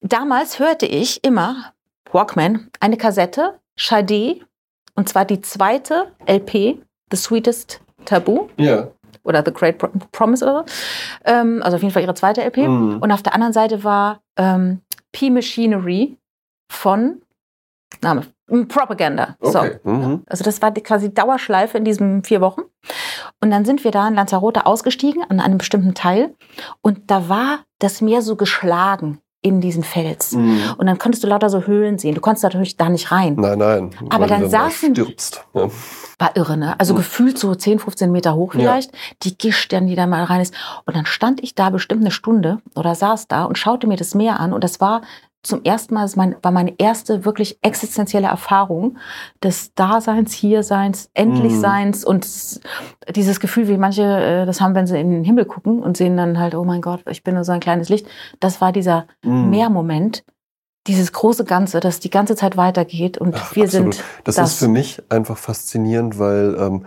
[0.00, 1.72] Damals hörte ich immer
[2.12, 4.40] Walkman, eine Kassette, Sade,
[4.94, 8.88] und zwar die zweite LP, The Sweetest Taboo Ja.
[9.22, 10.74] oder The Great Pro- Promise oder so.
[11.24, 12.58] Ähm, also auf jeden Fall ihre zweite LP.
[12.66, 12.98] Mhm.
[13.00, 14.80] Und auf der anderen Seite war ähm,
[15.12, 16.16] P-Machinery
[16.72, 17.20] von
[18.02, 18.22] Name,
[18.68, 19.36] Propaganda.
[19.40, 19.58] So.
[19.58, 19.78] Okay.
[19.84, 20.22] Mhm.
[20.26, 22.62] Also das war die quasi Dauerschleife in diesen vier Wochen.
[23.42, 26.34] Und dann sind wir da in Lanzarote ausgestiegen an einem bestimmten Teil.
[26.82, 30.32] Und da war das Meer so geschlagen in diesen Fels.
[30.32, 30.60] Mhm.
[30.76, 32.14] Und dann konntest du lauter so Höhlen sehen.
[32.14, 33.36] Du konntest natürlich da nicht rein.
[33.38, 33.90] Nein, nein.
[34.10, 35.46] Aber dann du da saßen- stirbst.
[35.54, 35.68] Ja.
[36.18, 36.78] War irre, ne?
[36.78, 36.98] Also Mhm.
[36.98, 38.60] gefühlt so 10, 15 Meter hoch Ja.
[38.60, 38.92] vielleicht.
[39.22, 40.52] Die Gischt, die da mal rein ist.
[40.84, 44.14] Und dann stand ich da bestimmt eine Stunde oder saß da und schaute mir das
[44.14, 44.52] Meer an.
[44.52, 45.00] Und das war
[45.42, 48.98] zum ersten Mal, das war meine erste wirklich existenzielle Erfahrung
[49.42, 52.60] des Daseins, Hierseins, Endlichseins und s-
[53.14, 56.16] dieses Gefühl, wie manche äh, das haben, wenn sie in den Himmel gucken und sehen
[56.16, 58.06] dann halt, oh mein Gott, ich bin nur so ein kleines Licht.
[58.38, 59.50] Das war dieser Mhm.
[59.50, 60.24] Mehrmoment,
[60.86, 63.94] dieses große Ganze, das die ganze Zeit weitergeht und Ach, wir absolut.
[63.94, 64.52] sind Das, das.
[64.52, 66.86] ist für mich einfach faszinierend, weil ähm,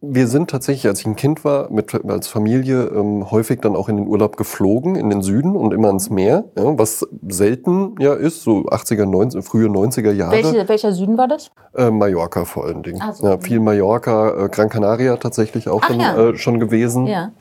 [0.00, 3.88] wir sind tatsächlich, als ich ein Kind war, mit, als Familie ähm, häufig dann auch
[3.88, 8.14] in den Urlaub geflogen, in den Süden und immer ans Meer, ja, was selten ja
[8.14, 10.32] ist, so 80er, 90er, frühe 90er Jahre.
[10.32, 11.50] Welche, welcher Süden war das?
[11.74, 13.02] Äh, Mallorca vor allen Dingen.
[13.12, 13.26] So.
[13.26, 16.28] Ja, viel Mallorca, äh, Gran Canaria tatsächlich auch Ach dann, ja.
[16.28, 17.06] äh, schon gewesen.
[17.06, 17.32] Ja.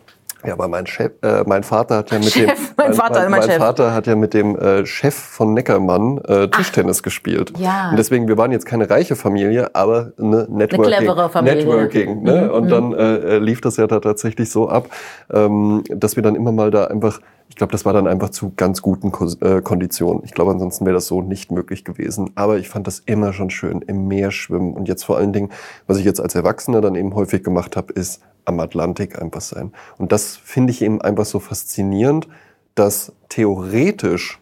[0.45, 3.31] Ja, aber mein Chef, äh, mein Vater hat ja mit dem, Chef, mein Vater, mein,
[3.31, 3.57] mein Chef.
[3.57, 7.53] Vater hat ja mit dem äh, Chef von Neckermann äh, Tischtennis gespielt.
[7.57, 7.89] Ja.
[7.89, 10.97] Und deswegen, wir waren jetzt keine reiche Familie, aber eine Networking.
[10.97, 11.65] clevere Familie.
[11.65, 12.23] Networking.
[12.23, 12.43] Ne?
[12.43, 12.69] Mhm, Und mhm.
[12.69, 14.89] dann äh, äh, lief das ja da tatsächlich so ab,
[15.33, 17.19] ähm, dass wir dann immer mal da einfach,
[17.49, 20.23] ich glaube, das war dann einfach zu ganz guten Ko äh, Konditionen.
[20.23, 22.31] Ich glaube, ansonsten wäre das so nicht möglich gewesen.
[22.35, 24.75] Aber ich fand das immer schon schön, im Meer schwimmen.
[24.75, 25.49] Und jetzt vor allen Dingen,
[25.87, 29.73] was ich jetzt als Erwachsener dann eben häufig gemacht habe, ist am Atlantik einfach sein.
[29.97, 32.27] Und das finde ich eben einfach so faszinierend,
[32.75, 34.39] dass theoretisch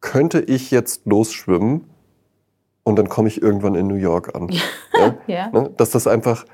[0.00, 1.84] könnte ich jetzt losschwimmen
[2.82, 4.50] und dann komme ich irgendwann in New York an.
[4.94, 5.14] Ja?
[5.26, 5.50] Ja.
[5.50, 5.70] Ne?
[5.78, 6.44] Dass das einfach,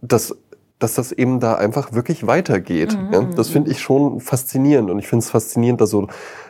[0.00, 0.34] dass,
[0.78, 2.96] dass das eben da einfach wirklich weitergeht.
[2.96, 3.22] Mhm, Ja?
[3.34, 6.06] Das finde ich schon faszinierend und ich finde es faszinierend, da so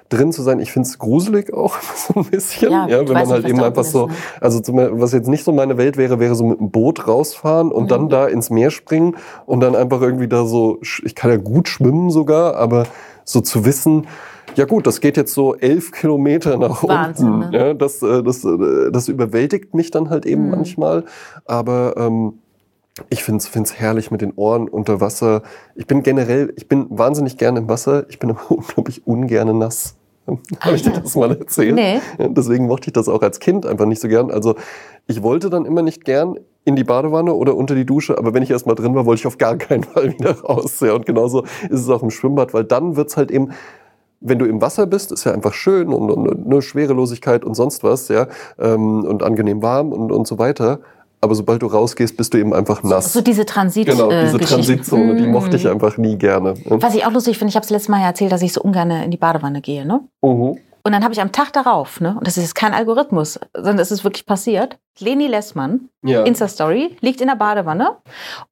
[0.08, 0.60] drin zu sein.
[0.60, 3.84] Ich finde es gruselig auch so ein bisschen, Ja, ja, wenn man halt eben einfach
[3.84, 4.14] so, ne?
[4.40, 7.70] also zum, was jetzt nicht so meine Welt wäre, wäre so mit einem Boot rausfahren
[7.72, 7.88] und Mhm.
[7.88, 9.16] dann da ins Meer springen
[9.46, 12.84] und dann einfach irgendwie da so, ich kann ja gut schwimmen sogar, aber
[13.24, 14.06] so zu wissen,
[14.56, 17.50] ja gut, das geht jetzt so elf Kilometer nach Wahnsinn, unten.
[17.50, 17.58] ne?
[17.68, 20.50] Ja, das, äh, das, äh, das überwältigt mich dann halt eben Mhm.
[20.50, 21.04] manchmal.
[21.44, 22.38] Aber ähm,
[23.10, 25.42] ich finde es herrlich mit den Ohren unter Wasser.
[25.76, 28.06] Ich bin generell, ich bin wahnsinnig gerne im Wasser.
[28.08, 29.94] Ich bin aber unglaublich ungerne nass.
[30.60, 31.74] Habe ich dir das mal erzählt?
[31.74, 32.00] Nee.
[32.18, 34.30] Deswegen mochte ich das auch als Kind einfach nicht so gern.
[34.30, 34.54] Also
[35.06, 38.42] ich wollte dann immer nicht gern in die Badewanne oder unter die Dusche, aber wenn
[38.42, 40.80] ich erst mal drin war, wollte ich auf gar keinen Fall wieder raus.
[40.80, 43.50] Ja, und genauso ist es auch im Schwimmbad, weil dann wird's halt eben,
[44.20, 47.84] wenn du im Wasser bist, ist ja einfach schön und, und eine Schwerelosigkeit und sonst
[47.84, 48.26] was, ja,
[48.58, 50.80] ähm, und angenehm warm und, und so weiter.
[51.20, 53.12] Aber sobald du rausgehst, bist du eben einfach nass.
[53.12, 54.38] So diese Transit genau, äh, diese.
[54.38, 55.32] Transitzone, die Mhm.
[55.32, 56.54] mochte ich einfach nie gerne.
[56.66, 58.60] Was ich auch lustig finde, ich habe es letztes Mal ja erzählt, dass ich so
[58.62, 59.84] ungern in die Badewanne gehe.
[59.84, 60.00] Ne?
[60.22, 60.58] Mhm.
[60.84, 63.78] Und dann habe ich am Tag darauf, ne, und das ist jetzt kein Algorithmus, sondern
[63.80, 66.22] es ist wirklich passiert, Leni Lessmann, Ja.
[66.22, 67.96] Insta-Story, liegt in der Badewanne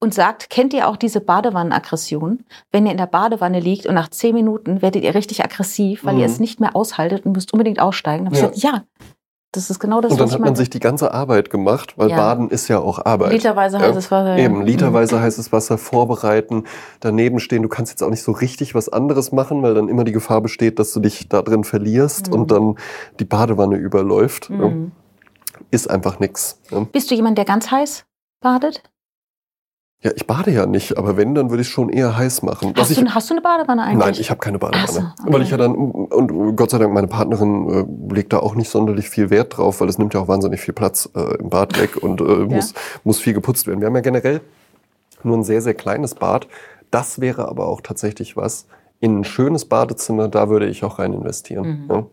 [0.00, 2.40] und sagt, kennt ihr auch diese Badewannenaggression?
[2.72, 6.14] Wenn ihr in der Badewanne liegt und nach zehn Minuten werdet ihr richtig aggressiv, weil
[6.14, 6.20] Mhm.
[6.20, 8.24] ihr es nicht mehr aushaltet und müsst unbedingt aussteigen.
[8.26, 8.70] Dann habe ich Ja.
[8.72, 9.06] gesagt, ja,
[9.56, 12.16] das ist genau das, Und dann hat man sich die ganze Arbeit gemacht, weil Ja.
[12.16, 13.32] Baden ist ja auch Arbeit.
[13.32, 14.36] Literweise heißes Wasser.
[14.36, 14.44] ja.
[14.44, 16.64] Eben, literweise heißes Wasser vorbereiten,
[17.00, 17.62] daneben stehen.
[17.62, 20.40] Du kannst jetzt auch nicht so richtig was anderes machen, weil dann immer die Gefahr
[20.40, 22.34] besteht, dass du dich da drin verlierst Mhm.
[22.34, 22.74] und dann
[23.18, 24.50] die Badewanne überläuft.
[24.50, 24.92] Mhm.
[25.70, 26.60] Ist einfach nix.
[26.92, 28.04] Bist du jemand, der ganz heiß
[28.40, 28.82] badet?
[30.02, 32.74] Ja, ich bade ja nicht, aber wenn, dann würde ich schon eher heiß machen.
[32.76, 33.98] Hast, ich, du, hast du eine Badewanne eigentlich?
[33.98, 34.86] Nein, ich habe keine Badewanne.
[34.86, 35.32] So, okay.
[35.32, 38.68] Weil ich ja dann, und Gott sei Dank, meine Partnerin äh, legt da auch nicht
[38.68, 41.80] sonderlich viel Wert drauf, weil es nimmt ja auch wahnsinnig viel Platz äh, im Bad
[41.80, 42.74] weg und äh, muss,
[43.04, 43.80] muss viel geputzt werden.
[43.80, 44.42] Wir haben ja generell
[45.22, 46.46] nur ein sehr, sehr kleines Bad.
[46.90, 48.66] Das wäre aber auch tatsächlich was.
[49.00, 51.84] In ein schönes Badezimmer, da würde ich auch rein investieren.
[51.84, 51.90] Mhm.
[51.90, 52.06] Ja.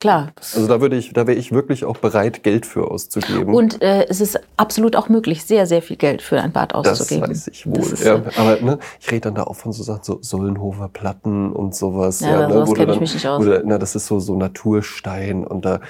[0.00, 0.32] Klar.
[0.54, 3.54] Also da würde ich, da wäre ich wirklich auch bereit, Geld für auszugeben.
[3.54, 7.00] Und äh, es ist absolut auch möglich, sehr, sehr viel Geld für ein Bad das
[7.02, 7.28] auszugeben.
[7.28, 7.74] weiß ich wohl.
[7.74, 10.18] Das ist, ja, äh, aber ne, ich rede dann da auch von so Sachen, so
[10.22, 12.20] Sollenhofer Platten und sowas.
[12.20, 13.44] Ja, ne, sowas wo du kenn ich mich nicht aus.
[13.44, 15.80] du- na, das ist so, so Naturstein und da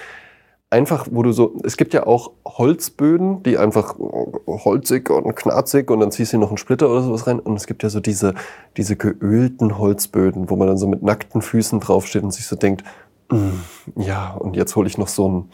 [0.70, 3.94] einfach, wo du so, es gibt ja auch Holzböden, die einfach
[4.46, 7.66] holzig und knarzig und dann ziehst du noch einen Splitter oder sowas rein und es
[7.66, 8.34] gibt ja so diese,
[8.76, 12.84] diese geölten Holzböden, wo man dann so mit nackten Füßen draufsteht und sich so denkt,
[12.84, 12.86] "Mm,
[13.96, 15.50] ja, und jetzt hole ich noch so ein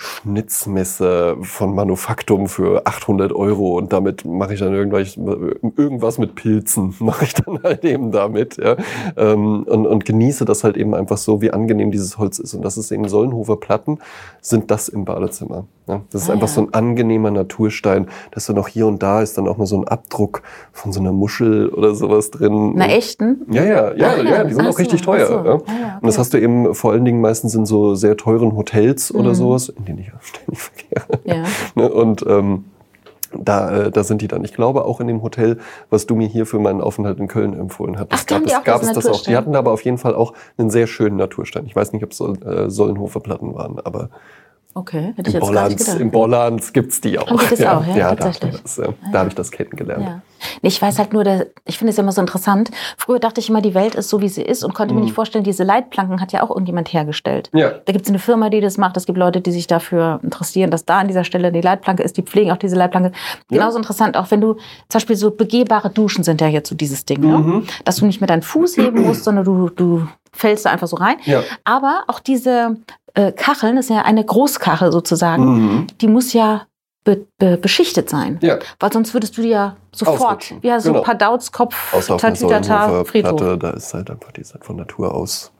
[0.00, 6.94] Schnitzmesser von Manufaktum für 800 Euro und damit mache ich dann irgendwas, irgendwas mit Pilzen,
[7.00, 8.76] mache ich dann halt eben damit, ja,
[9.16, 12.54] ähm, und, und genieße das halt eben einfach so, wie angenehm dieses Holz ist.
[12.54, 13.98] Und das ist eben Sollenhofer Platten,
[14.40, 15.66] sind das im Badezimmer.
[15.88, 16.02] Ja.
[16.12, 16.54] Das ist Ah, einfach ja.
[16.54, 19.80] so ein angenehmer Naturstein, dass dann auch hier und da ist dann auch mal so
[19.80, 22.74] ein Abdruck von so einer Muschel oder sowas drin.
[22.80, 23.40] Einer echten?
[23.50, 25.26] Ja, ja, ja, Ah, ja, die sind Ach auch so, richtig ach teuer.
[25.26, 25.32] so.
[25.34, 25.40] Ja.
[25.40, 25.54] Ah, ja,
[26.00, 26.20] Und das okay.
[26.20, 29.34] hast du eben vor allen Dingen meistens in so sehr teuren Hotels oder Mhm.
[29.34, 31.06] sowas, in denen ich ständig verkehre.
[31.24, 31.42] Ja.
[31.74, 32.64] Ne, Und ähm,
[33.38, 34.42] da, äh, da sind die dann.
[34.44, 35.58] Ich glaube auch in dem Hotel,
[35.90, 38.58] was du mir hier für meinen Aufenthalt in Köln empfohlen Ach, hattest, da haben gab,
[38.60, 39.22] es, gab das es das auch.
[39.22, 41.66] Die hatten aber auf jeden Fall auch einen sehr schönen Naturstein.
[41.66, 44.08] Ich weiß nicht, ob es Sol, äh, Sollenhofer Platten waren, aber
[44.78, 45.98] Okay, hätte ich im jetzt gar nicht gedacht.
[46.00, 47.26] im Borlands gibt's die auch.
[47.28, 48.62] Haben die das auch, ja, da, tatsächlich?
[48.62, 50.04] das, äh, da habe ich das kennengelernt.
[50.04, 50.20] Ja.
[50.62, 52.70] Ich weiß halt nur, der, ich finde es immer so interessant.
[52.96, 55.06] Früher dachte ich immer, die Welt ist so, wie sie ist und konnte mir Mhm.
[55.06, 57.50] nicht vorstellen, diese Leitplanken hat ja auch irgendjemand hergestellt.
[57.52, 57.70] Ja.
[57.70, 58.96] Da gibt es eine Firma, die das macht.
[58.96, 62.16] Es gibt Leute, die sich dafür interessieren, dass da an dieser Stelle die Leitplanke ist.
[62.16, 63.10] Die pflegen auch diese Leitplanke.
[63.48, 64.60] Genauso interessant, auch wenn du zum
[64.94, 67.50] Beispiel so begehbare Duschen sind ja jetzt so dieses Ding, Mhm.
[67.58, 67.62] ne?
[67.84, 70.06] dass du nicht mehr deinen Fuß heben musst, sondern du, du
[70.38, 71.16] fällst da einfach so rein.
[71.24, 71.42] Ja.
[71.64, 72.76] Aber auch diese
[73.14, 75.86] äh, Kacheln, das ist ja eine Großkachel sozusagen, Mhm.
[76.00, 76.66] die muss ja
[77.04, 78.38] be be beschichtet sein.
[78.42, 78.58] Ja.
[78.80, 81.00] Weil sonst würdest du die ja sofort, Ausrutschen, ja, so genau.
[81.00, 83.58] ein paar Dautskopf, Außer auf einer Tatütata, Friedhof.
[83.58, 85.50] Da ist halt einfach, die ist halt von Natur aus.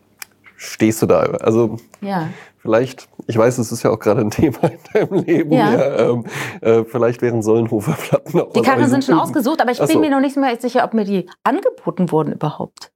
[0.57, 1.21] Stehst du da?
[1.21, 2.29] Also Ja.
[2.59, 5.53] vielleicht, ich weiß, es ist ja auch gerade ein Thema in deinem Leben.
[5.53, 5.73] Ja.
[5.73, 5.99] Ja.
[6.11, 6.25] ähm,
[6.61, 9.95] äh, vielleicht wären Sollenhofer Platten auch Die also- sind schon ausgesucht, aber ich Ach bin
[9.95, 10.01] so.
[10.01, 12.91] mir noch nicht mehr sicher, ob mir die angeboten wurden überhaupt.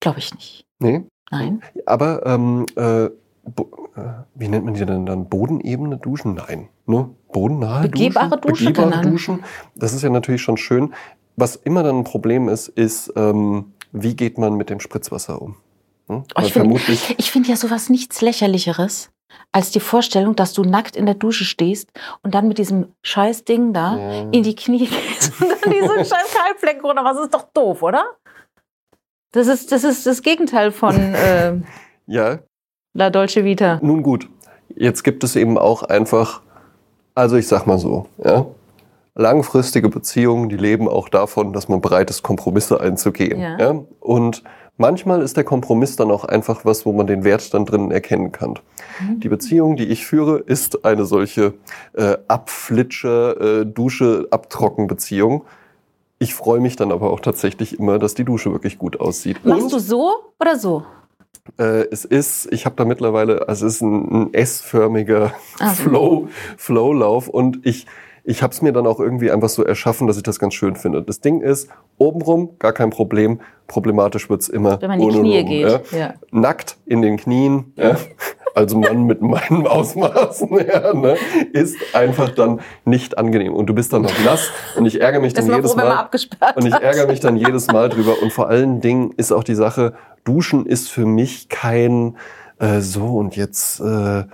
[0.00, 0.64] Glaube ich nicht.
[0.78, 1.62] Nee, Nein.
[1.86, 3.10] aber ähm, äh, äh,
[4.34, 5.28] wie nennt man die denn dann?
[5.28, 6.34] Bodenebene Duschen?
[6.34, 6.68] Nein.
[6.86, 7.10] Ne?
[7.32, 8.66] Bodennahe Begehbare Duschen?
[8.66, 9.10] Dusche, Begehbare.
[9.10, 9.44] Duschen.
[9.74, 10.94] Das ist ja natürlich schon schön.
[11.36, 15.56] Was immer dann ein Problem ist, ist, ähm, wie geht man mit dem Spritzwasser um?
[16.08, 16.24] Hm?
[16.34, 19.10] Oh, ich finde find ja sowas nichts lächerlicheres
[19.52, 21.90] als die Vorstellung, dass du nackt in der Dusche stehst
[22.22, 24.20] und dann mit diesem scheiß Ding da Ja.
[24.30, 27.04] in die Knie gehst und dann diese scheiß Kaltflecken runter.
[27.04, 28.04] Was ist doch doof, oder?
[29.38, 31.52] Das ist das, ist das Gegenteil von äh,
[32.06, 32.40] Ja,
[32.92, 33.78] La Dolce Vita.
[33.82, 34.28] Nun gut,
[34.74, 36.42] jetzt gibt es eben auch einfach,
[37.14, 38.46] also ich sag mal so, ja,
[39.14, 43.40] langfristige Beziehungen, die leben auch davon, dass man bereit ist, Kompromisse einzugehen.
[43.40, 43.58] Ja.
[43.60, 43.80] Ja.
[44.00, 44.42] Und
[44.76, 48.32] manchmal ist der Kompromiss dann auch einfach was, wo man den Wert dann drinnen erkennen
[48.32, 48.58] kann.
[49.00, 49.20] Mhm.
[49.20, 51.54] Die Beziehung, die ich führe, ist eine solche
[51.92, 55.44] äh, Abflitsche, äh, Dusche, Abtrocken-Beziehung.
[56.18, 59.44] Ich freue mich dann aber auch tatsächlich immer, dass die Dusche wirklich gut aussieht.
[59.44, 60.84] Machst Und- du so oder so?
[61.58, 65.70] äh, es ist, ich habe da mittlerweile, also es ist ein, ein S-förmiger Ah.
[65.74, 67.86] Flow, Flowlauf und ich,
[68.28, 70.76] ich habe es mir dann auch irgendwie einfach so erschaffen, dass ich das ganz schön
[70.76, 71.02] finde.
[71.02, 75.60] Das Ding ist, obenrum gar kein Problem, problematisch wird's immer Wenn man in die Knie
[75.62, 75.78] Ja?
[75.78, 75.92] geht.
[75.92, 76.14] Ja.
[76.30, 77.96] Nackt in den Knien, ja?
[78.54, 81.16] also Mann mit meinen Ausmaßen, ja, ne?
[81.54, 83.54] ist einfach dann nicht angenehm.
[83.54, 85.92] Und du bist dann noch nass und ich ärgere mich Das dann jedes froh, Mal.
[85.92, 88.20] abgesperrt Und ich ärgere mich dann jedes Mal drüber.
[88.20, 92.18] Und vor allen Dingen ist auch die Sache, Duschen ist für mich kein
[92.58, 94.24] äh, so und jetzt äh,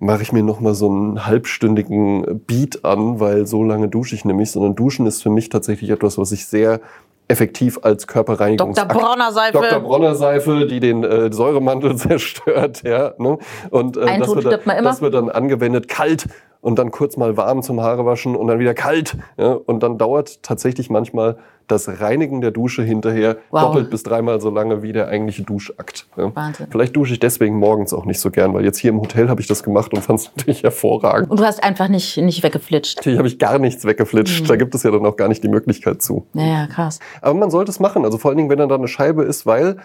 [0.00, 4.24] mache ich mir noch mal so einen halbstündigen Beat an, weil so lange dusche ich
[4.24, 6.80] nämlich, sondern Duschen ist für mich tatsächlich etwas, was ich sehr
[7.28, 8.90] effektiv als Körperreinigungsakt.
[8.90, 9.02] Dr.
[9.02, 9.52] Bronner Seife.
[9.52, 9.80] Dr.
[9.80, 13.12] Bronner Seife, die den äh, Säuremantel zerstört, ja.
[13.18, 13.38] Ne?
[13.70, 16.26] Und äh, das, wird dann, das wird dann angewendet kalt
[16.62, 19.16] und dann kurz mal warm zum Haarewaschen und dann wieder kalt.
[19.36, 19.52] Ja?
[19.52, 21.36] Und dann dauert tatsächlich manchmal
[21.70, 23.62] das Reinigen der Dusche hinterher Wow.
[23.62, 26.06] doppelt bis dreimal so lange wie der eigentliche Duschakt.
[26.16, 26.34] Ja?
[26.34, 26.66] Wahnsinn.
[26.70, 29.40] Vielleicht dusche ich deswegen morgens auch nicht so gern, weil jetzt hier im Hotel habe
[29.40, 31.30] ich das gemacht und fand es natürlich hervorragend.
[31.30, 32.98] Und du hast einfach nicht, nicht weggeflitscht.
[32.98, 34.42] Natürlich habe ich gar nichts weggeflitscht.
[34.42, 34.46] Mhm.
[34.48, 36.26] Da gibt es ja dann auch gar nicht die Möglichkeit zu.
[36.34, 36.98] Ja, ja, krass.
[37.22, 38.04] Aber man sollte es machen.
[38.04, 39.76] Also vor allen Dingen, wenn dann da eine Scheibe ist, weil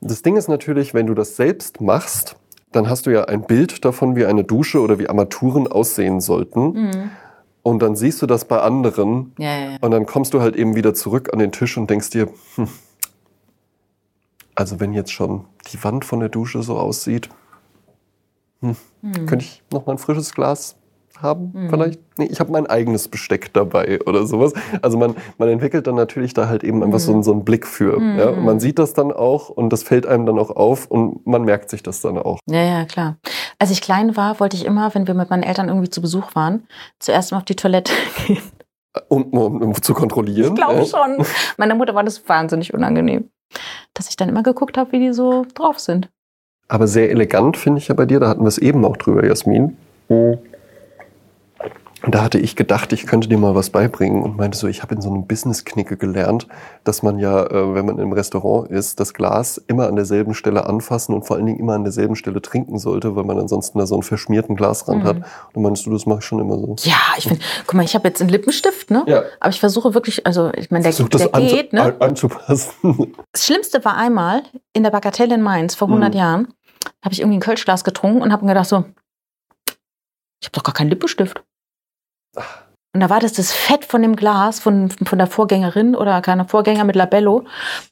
[0.00, 2.36] das Ding ist natürlich, wenn du das selbst machst,
[2.72, 6.72] dann hast du ja ein Bild davon, wie eine Dusche oder wie Armaturen aussehen sollten.
[6.72, 7.10] Mhm.
[7.62, 9.76] Und dann siehst du das bei anderen Ja, ja, ja.
[9.80, 12.68] und dann kommst du halt eben wieder zurück an den Tisch und denkst dir, hm,
[14.54, 17.28] also wenn jetzt schon die Wand von der Dusche so aussieht,
[18.60, 19.26] hm, Mhm.
[19.26, 20.76] könnte ich noch mal ein frisches Glas
[21.18, 21.70] haben Mhm.
[21.70, 22.00] vielleicht?
[22.18, 24.52] Nee, ich habe mein eigenes Besteck dabei oder sowas.
[24.82, 27.66] Also man, man entwickelt dann natürlich da halt eben einfach so, einen- so einen Blick
[27.66, 28.00] für.
[28.00, 28.30] Ja?
[28.30, 31.44] Und man sieht das dann auch und das fällt einem dann auch auf und man
[31.44, 32.38] merkt sich das dann auch.
[32.50, 33.16] Ja, ja, klar.
[33.62, 36.34] Als ich klein war, wollte ich immer, wenn wir mit meinen Eltern irgendwie zu Besuch
[36.34, 36.66] waren,
[36.98, 37.92] zuerst mal auf die Toilette
[38.26, 38.42] gehen.
[39.06, 40.48] Um, um, um zu kontrollieren.
[40.48, 40.84] Ich glaube ja.
[40.84, 41.24] schon.
[41.58, 43.30] Meiner Mutter war das wahnsinnig unangenehm.
[43.94, 46.10] Dass ich dann immer geguckt habe, wie die so drauf sind.
[46.66, 49.24] Aber sehr elegant finde ich ja bei dir, da hatten wir es eben auch drüber,
[49.24, 49.76] Jasmin.
[50.08, 50.40] Und
[52.08, 54.94] da hatte ich gedacht, ich könnte dir mal was beibringen und meinte so, ich habe
[54.94, 56.48] in so einem Business-Knicke gelernt,
[56.84, 60.66] dass man ja, äh, wenn man im Restaurant ist, das Glas immer an derselben Stelle
[60.66, 63.86] anfassen und vor allen Dingen immer an derselben Stelle trinken sollte, weil man ansonsten da
[63.86, 65.06] so einen verschmierten Glasrand Mhm.
[65.06, 65.16] hat.
[65.54, 66.74] Und meinst du, das mache ich schon immer so.
[66.80, 69.04] Ja, ich finde, guck mal, ich habe jetzt einen Lippenstift, ne?
[69.06, 69.22] Ja.
[69.38, 71.82] Aber ich versuche wirklich, also ich meine, der, Versuch der geht, ne?
[71.82, 73.12] an- anzupassen.
[73.32, 74.42] Das Schlimmste war einmal
[74.72, 76.18] in der Bagatelle in Mainz vor 100 Mhm.
[76.18, 76.48] Jahren,
[77.02, 78.84] habe ich irgendwie ein Kölschglas getrunken und habe mir gedacht so,
[80.40, 81.42] ich habe doch gar keinen Lippenstift.
[82.94, 86.44] Und da war das das Fett von dem Glas von, von der Vorgängerin oder keiner
[86.46, 87.44] Vorgänger mit Labello.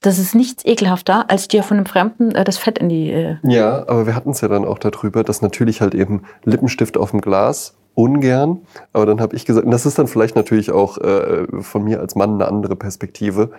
[0.02, 3.10] Das ist nichts ekelhafter, als dir von einem Fremden äh, das Fett in die.
[3.10, 6.98] Äh, Ja, aber wir hatten es ja dann auch darüber, dass natürlich halt eben Lippenstift
[6.98, 8.60] auf dem Glas ungern.
[8.92, 12.00] Aber dann habe ich gesagt, und das ist dann vielleicht natürlich auch äh, von mir
[12.00, 13.52] als Mann eine andere Perspektive,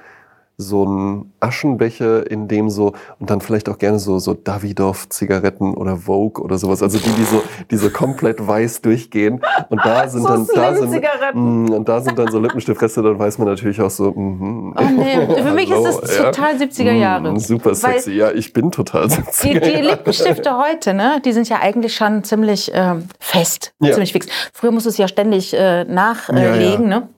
[0.58, 5.98] so ein Aschenbecher, in dem so, und dann vielleicht auch gerne so, so Davidoff-Zigaretten oder
[5.98, 7.42] Vogue oder sowas, also die, die so,
[7.72, 9.42] die so komplett weiß durchgehen.
[9.70, 11.66] Und da sind So dann, da sind, Zigaretten.
[11.66, 14.76] Mm, und da sind dann so Lippenstiftreste, dann weiß man natürlich auch so, mhm.
[14.78, 16.32] oh nee, für mich ist das ja.
[16.32, 17.32] total 70er Jahre.
[17.32, 18.12] Mm, super sexy.
[18.12, 19.82] Ja, ich bin total Die, 70er die Jahre.
[19.82, 23.92] Lippenstifte heute, ne, die sind ja eigentlich schon ziemlich ähm, fest, Ja.
[23.94, 24.28] ziemlich fix.
[24.54, 27.10] Früher musstest du ja ständig äh, nachlegen, Ja, äh, ne?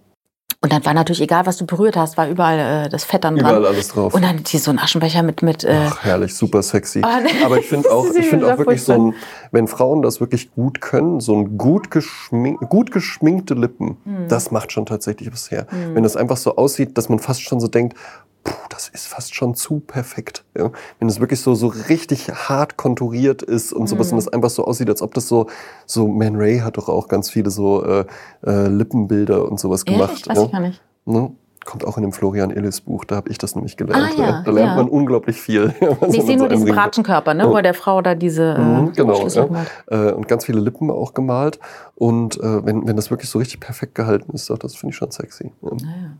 [0.64, 3.36] Und dann war natürlich egal, was du berührt hast, war überall äh, das Fett dann
[3.36, 3.66] Überall dran.
[3.66, 4.14] alles drauf.
[4.14, 5.66] Und dann hier so ein Aschenbecher mit mit.
[5.66, 7.02] Äh, Ach, herrlich, super sexy.
[7.04, 7.44] Ah, nee.
[7.44, 9.14] Aber ich finde auch, ich finde auch wirklich so ein,
[9.54, 14.28] wenn Frauen das wirklich gut können, so ein gut, geschmink, gut geschminkte Lippen, Hm.
[14.28, 15.68] das macht schon tatsächlich was her.
[15.94, 17.98] Wenn das einfach so aussieht, dass man fast schon so denkt,
[18.44, 20.44] puh, das ist fast schon zu perfekt.
[20.58, 20.72] Ja?
[21.00, 24.18] Wenn es wirklich so, so richtig hart konturiert ist und sowas Hm.
[24.18, 25.48] und das einfach so aussieht, als ob das so,
[25.86, 28.06] so Man Ray hat doch auch ganz viele so äh,
[28.46, 30.10] äh, Lippenbilder und sowas gemacht.
[30.10, 30.44] ehrlich, weiß ja?
[30.46, 30.82] ich gar nicht.
[31.06, 31.32] Ne?
[31.66, 34.14] Kommt auch in dem Florian Illis Buch, da habe ich das nämlich gelernt.
[34.18, 34.76] Ah, ja, Da lernt ja.
[34.76, 35.74] man unglaublich viel.
[35.82, 36.68] Nee, ich sehe so nur diesen.
[36.68, 37.54] Bratschenkörper, ne, Oh.
[37.54, 39.48] wo der Frau da diese äh, Mhm, genau, ja.
[39.88, 41.60] Äh, und ganz viele Lippen auch gemalt.
[41.96, 44.98] Und äh, wenn, wenn das wirklich so richtig perfekt gehalten ist, doch, das finde ich
[44.98, 45.52] schon sexy.
[45.62, 45.70] Ja.
[45.72, 46.18] Naja.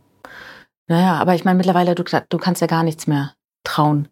[0.88, 3.32] naja, aber ich meine, mittlerweile, du, du kannst ja gar nichts mehr
[3.64, 4.08] trauen,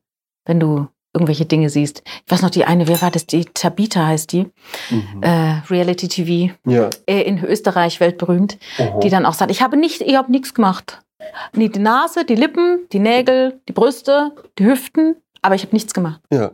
[0.47, 2.03] wenn du irgendwelche Dinge siehst.
[2.25, 3.27] Ich weiß noch, die eine, wer war das?
[3.27, 4.51] Die Tabita heißt die,
[4.91, 5.23] Mhm.
[5.23, 6.89] äh, Reality TV, ja.
[7.07, 9.01] äh, in Österreich weltberühmt, Oho.
[9.01, 11.03] die dann auch sagt, ich habe nicht, ich habe nichts gemacht.
[11.55, 15.93] Nee, die Nase, die Lippen, die Nägel, die Brüste, die Hüften, aber ich habe nichts
[15.95, 16.21] gemacht.
[16.33, 16.51] ja.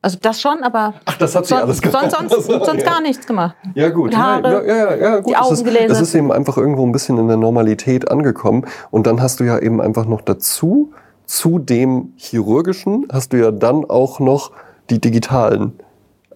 [0.00, 2.12] Also das schon, aber Ach, das hat sie sonst, alles gemacht.
[2.12, 3.56] sonst, sonst, sonst gar nichts gemacht.
[3.74, 4.12] Ja, gut.
[4.12, 5.26] Die Haare, ja, ja, ja, gut.
[5.26, 5.90] die das Augen ist, gelasert.
[5.90, 8.64] Das ist eben einfach irgendwo ein bisschen in der Normalität angekommen.
[8.92, 10.92] Und dann hast du ja eben einfach noch dazu,
[11.26, 14.52] zu dem chirurgischen, hast du ja dann auch noch
[14.88, 15.80] die digitalen.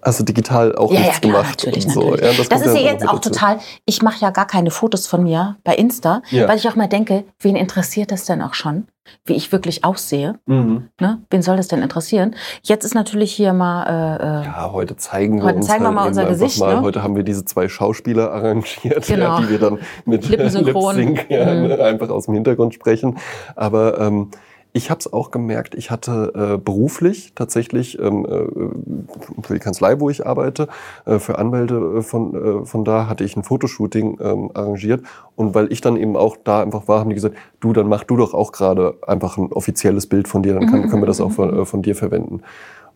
[0.04, 1.58] Du digital auch Ja, ja, nichts klar, gemacht.
[1.64, 2.00] natürlich, so.
[2.00, 2.20] natürlich.
[2.22, 3.30] Ja, das kommt ist ja jetzt auch dazu.
[3.30, 6.48] total, ich mache ja gar keine Fotos von mir bei Insta, Ja.
[6.48, 8.88] weil ich auch mal denke, wen interessiert das denn auch schon,
[9.24, 10.40] wie ich wirklich aussehe?
[10.46, 10.88] Mhm.
[11.00, 11.18] Ne?
[11.30, 12.34] Wen soll das denn interessieren?
[12.62, 15.86] Jetzt ist natürlich hier mal, äh, äh, Ja, heute zeigen wir Heute uns zeigen wir
[15.88, 16.76] halt mal unser Gesicht, Mal.
[16.76, 16.82] ne?
[16.82, 19.36] Heute haben wir diese zwei Schauspieler arrangiert, Genau.
[19.36, 21.18] ja, die wir dann mit Lippensynchron.
[21.28, 21.80] Ja, Mhm.
[21.80, 23.18] einfach aus dem Hintergrund sprechen.
[23.54, 24.30] Aber ähm,
[24.74, 30.00] ich habe es auch gemerkt, ich hatte äh, beruflich tatsächlich ähm, äh, für die Kanzlei,
[30.00, 30.68] wo ich arbeite,
[31.04, 35.02] äh, für Anwälte äh, von, äh, von da hatte ich ein Fotoshooting ähm, arrangiert.
[35.36, 38.04] Und weil ich dann eben auch da einfach war, haben die gesagt, du, dann mach
[38.04, 41.06] du doch auch gerade einfach ein offizielles Bild von dir, dann kann, Mhm, können wir
[41.06, 42.42] das mhm, auch von, äh, von dir verwenden.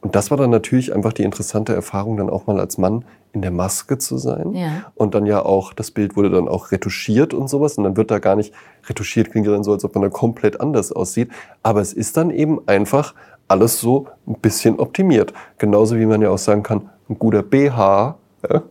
[0.06, 3.42] Und das war dann natürlich einfach die interessante Erfahrung, dann auch mal als Mann in
[3.42, 4.52] der Maske zu sein.
[4.52, 4.84] Ja.
[4.94, 7.76] Und dann ja auch, das Bild wurde dann auch retuschiert und sowas.
[7.76, 8.54] Und dann wird da gar nicht
[8.88, 11.32] retuschiert, klingt ja dann so, als ob man da komplett anders aussieht.
[11.64, 13.14] Aber es ist dann eben einfach
[13.48, 15.32] alles so ein bisschen optimiert.
[15.58, 18.16] Genauso wie man ja auch sagen kann, ein guter BH
[18.50, 18.62] ja.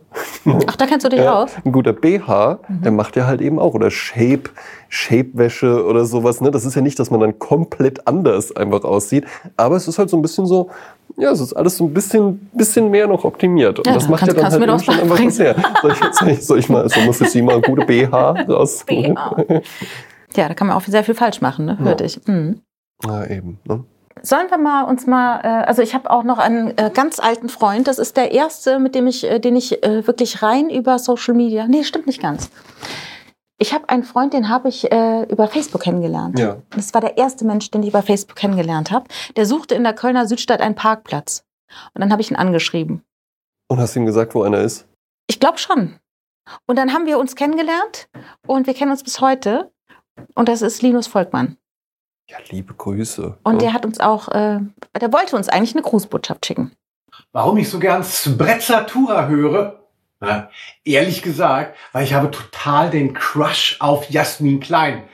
[0.66, 1.50] Ach, da kennst du dich ja, aus?
[1.64, 2.82] Ein guter BH, mhm.
[2.82, 3.74] der macht ja halt eben auch.
[3.74, 4.50] Oder Shape,
[4.88, 6.40] Shape-Wäsche oder sowas.
[6.40, 6.50] Ne?
[6.50, 9.26] Das ist ja nicht, dass man dann komplett anders einfach aussieht.
[9.56, 10.70] Aber es ist halt so ein bisschen so,
[11.16, 13.78] ja, es ist alles so ein bisschen, bisschen mehr noch optimiert.
[13.78, 15.56] Und ja, das macht kannst, ja dann halt eben schon einfach was her.
[15.82, 18.84] Soll ich, soll ich, soll ich mal, also muss ich sie mal gute BH raus?
[18.86, 19.36] BH.
[20.34, 21.78] Ja, da kann man auch sehr viel falsch machen, ne?
[21.78, 22.06] hörte ja.
[22.06, 22.26] ich.
[22.26, 22.60] Mhm.
[23.04, 23.58] Ja, eben.
[23.64, 23.84] Ne?
[24.22, 27.48] Sollen wir mal uns mal, äh, also ich habe auch noch einen äh, ganz alten
[27.48, 31.34] Freund, das ist der erste, mit dem ich, äh, den ich wirklich rein über Social
[31.34, 32.50] Media, nee, stimmt nicht ganz.
[33.58, 36.38] Ich habe einen Freund, den habe ich äh, über Facebook kennengelernt.
[36.38, 36.58] Ja.
[36.70, 39.06] Das war der erste Mensch, den ich über Facebook kennengelernt habe.
[39.36, 41.44] Der suchte in der Kölner Südstadt einen Parkplatz.
[41.94, 43.02] Und dann habe ich ihn angeschrieben.
[43.68, 44.86] Und hast ihm gesagt, wo einer ist?
[45.26, 45.98] Ich glaube schon.
[46.66, 48.08] Und dann haben wir uns kennengelernt
[48.46, 49.72] und wir kennen uns bis heute.
[50.34, 51.56] Und das ist Linus Volkmann.
[52.28, 53.38] Ja, liebe Grüße.
[53.42, 54.60] Und der hat uns auch, äh,
[55.00, 56.72] der wollte uns eigentlich eine Grußbotschaft schicken.
[57.32, 59.85] Warum ich so gern Sprezzatura höre?
[60.20, 60.50] Na,
[60.84, 65.04] ehrlich gesagt, weil ich habe total den Crush auf Jasmin Klein.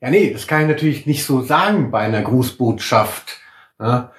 [0.00, 3.38] Ja, nee, das kann ich natürlich nicht so sagen bei einer Grußbotschaft.
[3.78, 4.12] Na?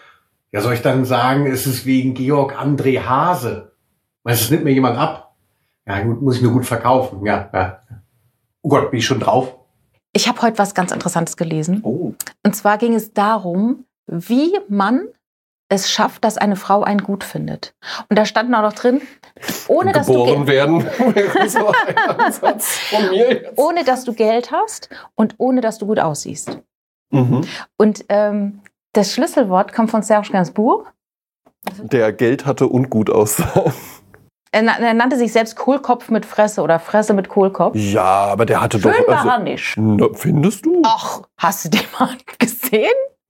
[0.52, 3.72] Ja, soll ich dann sagen, es ist wegen Georg André Hase?
[4.24, 5.36] Meinst du, es nimmt mir jemand ab?
[5.88, 7.26] Ja, gut, muss ich nur gut verkaufen.
[7.26, 7.82] Ja, ja.
[8.62, 9.56] Oh Gott, bin ich schon drauf?
[10.14, 11.80] Ich habe heute was ganz Interessantes gelesen.
[11.84, 12.14] Oh.
[12.44, 15.08] Und zwar ging es darum, wie man
[15.70, 17.76] es schafft, dass eine Frau einen gut findet.
[18.10, 19.02] Und da stand auch noch drin,
[19.68, 20.82] ohne dass Geboren du werden,
[21.48, 21.72] so
[23.56, 26.60] ohne dass du Geld hast und ohne dass du gut aussiehst.
[27.12, 27.46] Mhm.
[27.78, 28.62] Und ähm,
[28.94, 30.92] das Schlüsselwort kommt von Serge Gainsbourg.
[31.78, 33.72] Der Geld hatte und gut aussah.
[34.52, 37.76] Er, er, nannte sich selbst Kohlkopf mit Fresse oder Fresse mit Kohlkopf.
[37.76, 39.08] Ja, aber der hatte Schön doch.
[39.08, 39.76] war Also, er nicht.
[39.78, 40.82] na, findest du?
[40.84, 42.90] Ach, hast du den mal gesehen?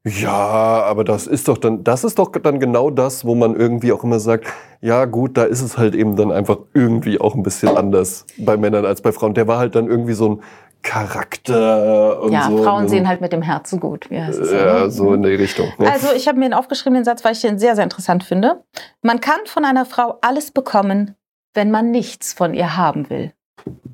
[0.09, 3.91] Ja, aber das ist doch dann, das ist doch dann genau das, wo man irgendwie
[3.91, 4.45] auch immer sagt,
[4.81, 8.57] ja gut, da ist es halt eben dann einfach irgendwie auch ein bisschen anders bei
[8.57, 9.33] Männern als bei Frauen.
[9.33, 10.41] Der war halt dann irgendwie so ein
[10.81, 12.63] Charakter und ja, so.
[12.63, 12.89] Frauen ne?
[12.89, 14.09] sehen halt mit dem Herzen gut.
[14.09, 15.67] Wie heißt es Ja, so in die Richtung.
[15.77, 15.91] Ne?
[15.91, 18.63] Also ich habe mir einen aufgeschriebenen Satz, weil ich den sehr, sehr interessant finde.
[19.01, 21.15] Man kann von einer Frau alles bekommen,
[21.53, 23.33] wenn man nichts von ihr haben will.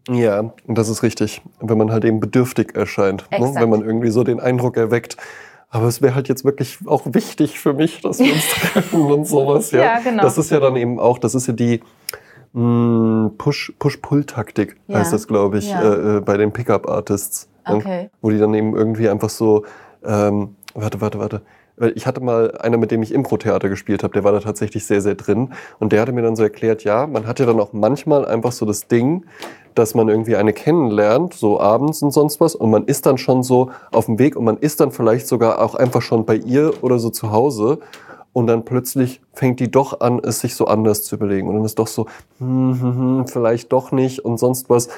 [0.10, 1.42] Ja, und das ist richtig.
[1.60, 3.26] Wenn man halt eben bedürftig erscheint.
[3.32, 3.52] Ne?
[3.56, 5.18] Wenn man irgendwie so den Eindruck erweckt.
[5.76, 9.28] Aber es wäre halt jetzt wirklich auch wichtig für mich, dass wir uns treffen und
[9.28, 9.72] sowas.
[9.72, 10.24] Ja, Ja, genau.
[10.24, 11.82] Das ist ja dann eben auch, das ist ja die
[12.54, 15.00] Push- Push-Pull-Taktik, Ja.
[15.00, 15.82] heißt das, glaube ich, Ja.
[15.82, 17.50] äh, äh, bei den Pickup-Artists.
[17.68, 18.10] Okay.
[18.22, 19.66] Wo die dann eben irgendwie einfach so,
[20.06, 21.42] ähm, warte, warte, warte.
[21.96, 25.02] Ich hatte mal einer, mit dem ich Impro-Theater gespielt habe, der war da tatsächlich sehr,
[25.02, 25.52] sehr drin.
[25.80, 28.54] Und der hatte mir dann so erklärt, ja, man hat ja dann auch manchmal einfach
[28.54, 29.26] so das Ding,
[29.76, 33.44] dass man irgendwie eine kennenlernt, so abends und sonst was, und man ist dann schon
[33.44, 36.74] so auf dem Weg und man ist dann vielleicht sogar auch einfach schon bei ihr
[36.82, 37.80] oder so zu Hause.
[38.34, 41.48] Und dann plötzlich fängt die doch an, es sich so anders zu überlegen.
[41.48, 42.08] Und dann ist doch so,
[42.40, 44.90] hm, hm, hm, vielleicht doch nicht und sonst was.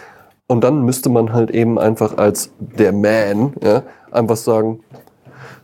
[0.48, 4.80] Und dann müsste man halt eben einfach als der Man ja, einfach sagen,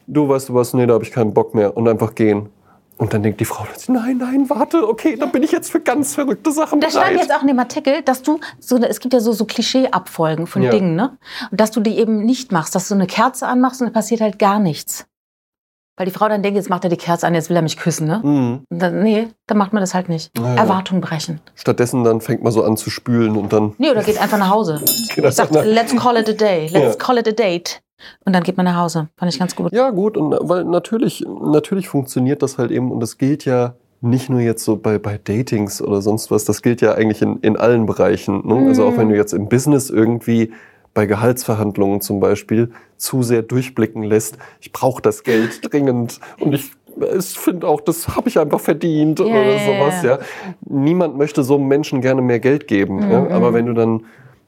[0.06, 2.50] du weißt du was, nee, da habe ich keinen Bock mehr und einfach gehen.
[2.98, 5.80] Und dann denkt die Frau, plötzlich, nein, nein, warte, okay, dann bin ich jetzt für
[5.82, 7.22] ganz verrückte Sachen Da stand bereit.
[7.22, 10.62] jetzt auch in dem Artikel, dass du so, es gibt ja so, so Klischee-Abfolgen von
[10.62, 10.70] Ja.
[10.72, 11.18] Dingen, ne?
[11.52, 13.94] Und dass du die eben nicht machst, dass du so eine Kerze anmachst und dann
[13.94, 15.06] passiert halt gar nichts.
[15.96, 17.78] Weil die Frau dann denkt, jetzt macht er die Kerze an, jetzt will er mich
[17.78, 18.20] küssen, ne?
[18.24, 18.64] Mhm.
[18.70, 20.32] Dann, nee, dann macht man das halt nicht.
[20.38, 20.56] Ja.
[20.56, 21.40] Erwartungen brechen.
[21.56, 24.50] Stattdessen dann fängt man so an zu spülen und dann Nee, oder geht einfach nach
[24.50, 24.82] Hause.
[25.32, 26.96] Sagt, let's call it a day, let's Ja.
[26.96, 27.82] call it a date.
[28.26, 29.10] Und dann geht man nach Hause.
[29.18, 29.72] Fand ich ganz gut.
[29.72, 34.30] Ja, gut, und weil natürlich, natürlich funktioniert das halt eben und das gilt ja nicht
[34.30, 37.56] nur jetzt so bei, bei Datings oder sonst was, das gilt ja eigentlich in, in
[37.56, 38.46] allen Bereichen.
[38.46, 38.68] Ne?
[38.68, 40.52] Also auch wenn du jetzt im Business irgendwie
[40.94, 46.72] bei Gehaltsverhandlungen zum Beispiel zu sehr durchblicken lässt, ich brauche das Geld dringend und ich
[47.18, 50.12] ich finde auch, das habe ich einfach verdient Ja, oder sowas, ja.
[50.12, 50.20] ja.
[50.62, 52.98] Niemand möchte so einem Menschen gerne mehr Geld geben.
[52.98, 53.12] Mhm.
[53.12, 53.28] Ja?
[53.32, 54.06] Aber wenn du dann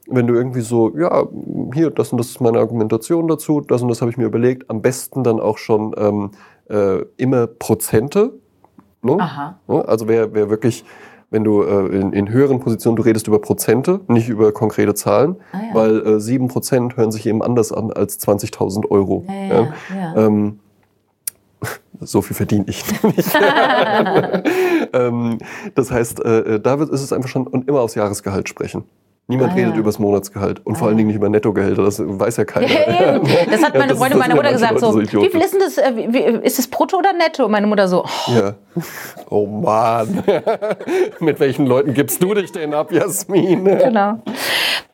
[0.08, 1.26] wenn du irgendwie so, ja,
[1.74, 4.70] hier, das und das ist meine Argumentation dazu, das und das habe ich mir überlegt,
[4.70, 6.30] am besten dann auch schon ähm,
[6.68, 8.32] äh, immer Prozente.
[9.02, 9.16] Ne?
[9.18, 9.58] Aha.
[9.66, 10.84] Also wer, wer wirklich,
[11.30, 15.36] wenn du äh, in, in höheren Positionen, du redest über Prozente, nicht über konkrete Zahlen,
[15.52, 15.74] Ah, ja.
[15.74, 19.24] weil äh, 7% hören sich eben anders an als 20.000 Euro.
[19.28, 20.26] Ja, ja, ja.
[20.26, 20.60] Ähm,
[22.00, 23.34] so viel verdiene ich nicht.
[24.92, 25.38] ähm,
[25.74, 28.84] das heißt, äh, da wird, ist es einfach schon und immer aufs Jahresgehalt sprechen.
[29.28, 29.80] Niemand Ah, redet ja.
[29.80, 32.68] über das Monatsgehalt und vor allen Dingen nicht über Nettogehälter, das weiß ja keiner.
[32.68, 33.26] Ja, eben.
[33.50, 34.78] Das hat Ja, meine das- Freundin meiner ja Mutter gesagt.
[34.78, 35.26] So, Idioten.
[35.26, 35.78] wie viel ist denn das?
[35.78, 37.48] Äh, wie, ist es brutto oder netto?
[37.48, 38.54] Meine Mutter so, oh, Ja.
[39.28, 40.22] Oh Mann.
[41.20, 43.64] Mit welchen Leuten gibst du dich denn ab, Jasmin?
[43.64, 44.20] genau.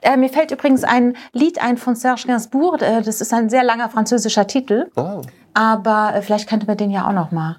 [0.01, 2.81] Äh, mir fällt übrigens ein Lied ein von Serge Gainsbourg.
[2.81, 4.87] Äh, das ist ein sehr langer französischer Titel.
[4.97, 5.21] Ah.
[5.53, 7.57] Aber äh, vielleicht könnte man den ja auch noch mal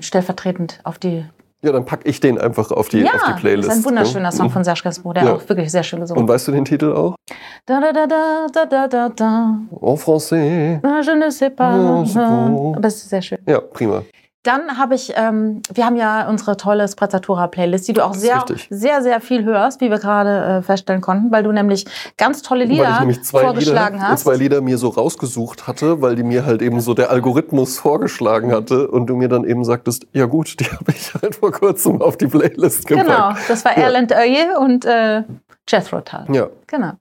[0.00, 1.26] stellvertretend auf die...
[1.60, 3.68] Ja, dann packe ich den einfach auf die, Ja, auf die das Playlist.
[3.68, 4.52] ist ein wunderschöner Song Ja.
[4.52, 5.32] von Serge Gainsbourg, der Ja.
[5.34, 7.16] auch wirklich sehr schön gesungen Und weißt du den Titel auch?
[7.66, 9.58] Da, da, da, da, da, da, da, da.
[9.82, 10.78] En français.
[10.84, 12.16] Ah, Je ne sais pas.
[12.16, 13.38] Aber es ist sehr schön.
[13.46, 14.02] Ja, prima.
[14.48, 19.02] Dann habe ich, ähm, wir haben ja unsere tolle Sprezzatura-Playlist, die du auch sehr, sehr,
[19.02, 21.84] sehr viel hörst, wie wir gerade äh, feststellen konnten, weil du nämlich
[22.16, 24.22] ganz tolle Weil ich Lieder vorgeschlagen Lieder, hast.
[24.22, 28.50] zwei Lieder mir so rausgesucht hatte, weil die mir halt eben so der Algorithmus vorgeschlagen
[28.50, 32.00] hatte und du mir dann eben sagtest, ja gut, die habe ich halt vor kurzem
[32.00, 33.06] auf die Playlist gepackt.
[33.06, 33.84] genau, das war Ja.
[33.84, 35.24] Erland Öje und äh,
[35.68, 36.24] Jethro Tull.
[36.34, 36.48] Ja.
[36.66, 36.92] Genau.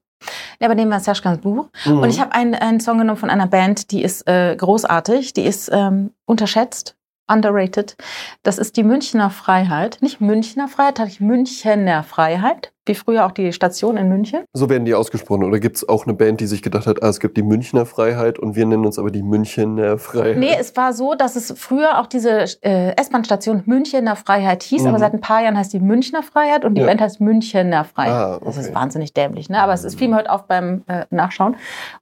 [0.60, 1.70] Ja, aber nehmen wir Serge Gainsbourg.
[1.86, 2.00] Mhm.
[2.00, 5.46] Und ich habe einen, einen Song genommen von einer Band, die ist äh, großartig, die
[5.46, 6.96] ist ähm, unterschätzt,
[7.28, 7.96] underrated.
[8.44, 10.00] Das ist die Münchner Freiheit.
[10.02, 14.44] Nicht Münchner Freiheit, hatte ich Münchener Freiheit, wie früher auch die Station in München.
[14.54, 15.44] So werden die ausgesprochen.
[15.44, 17.86] Oder gibt es auch eine Band, die sich gedacht hat, ah, es gibt die Münchner
[17.86, 20.38] Freiheit und wir nennen uns aber die Münchener Freiheit?
[20.38, 24.88] Nee, es war so, dass es früher auch diese äh, S-Bahn-Station Münchener Freiheit hieß, Mhm.
[24.90, 26.88] aber seit ein paar Jahren heißt die Münchner Freiheit und die Ja.
[26.88, 28.14] Band heißt Münchener Freiheit.
[28.14, 28.76] Ah, Das ist okay.
[28.76, 29.62] wahnsinnig dämlich, ne?
[29.62, 31.56] aber es ist fiel mir heute auf beim äh, Nachschauen.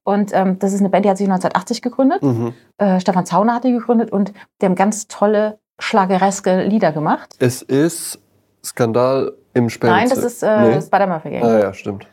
[0.03, 2.21] Und ähm, das ist eine Band, die hat sich 1980 gegründet.
[2.23, 2.53] Mhm.
[2.77, 7.36] Äh, Stefan Zauner hat die gegründet und die haben ganz tolle, schlagereske Lieder gemacht.
[7.39, 8.19] Es ist
[8.63, 10.09] Skandal im Sperrbezirk.
[10.09, 10.75] Nein, das ist äh, Nee.
[10.75, 11.43] das Gang.
[11.43, 12.07] Ah ja, stimmt.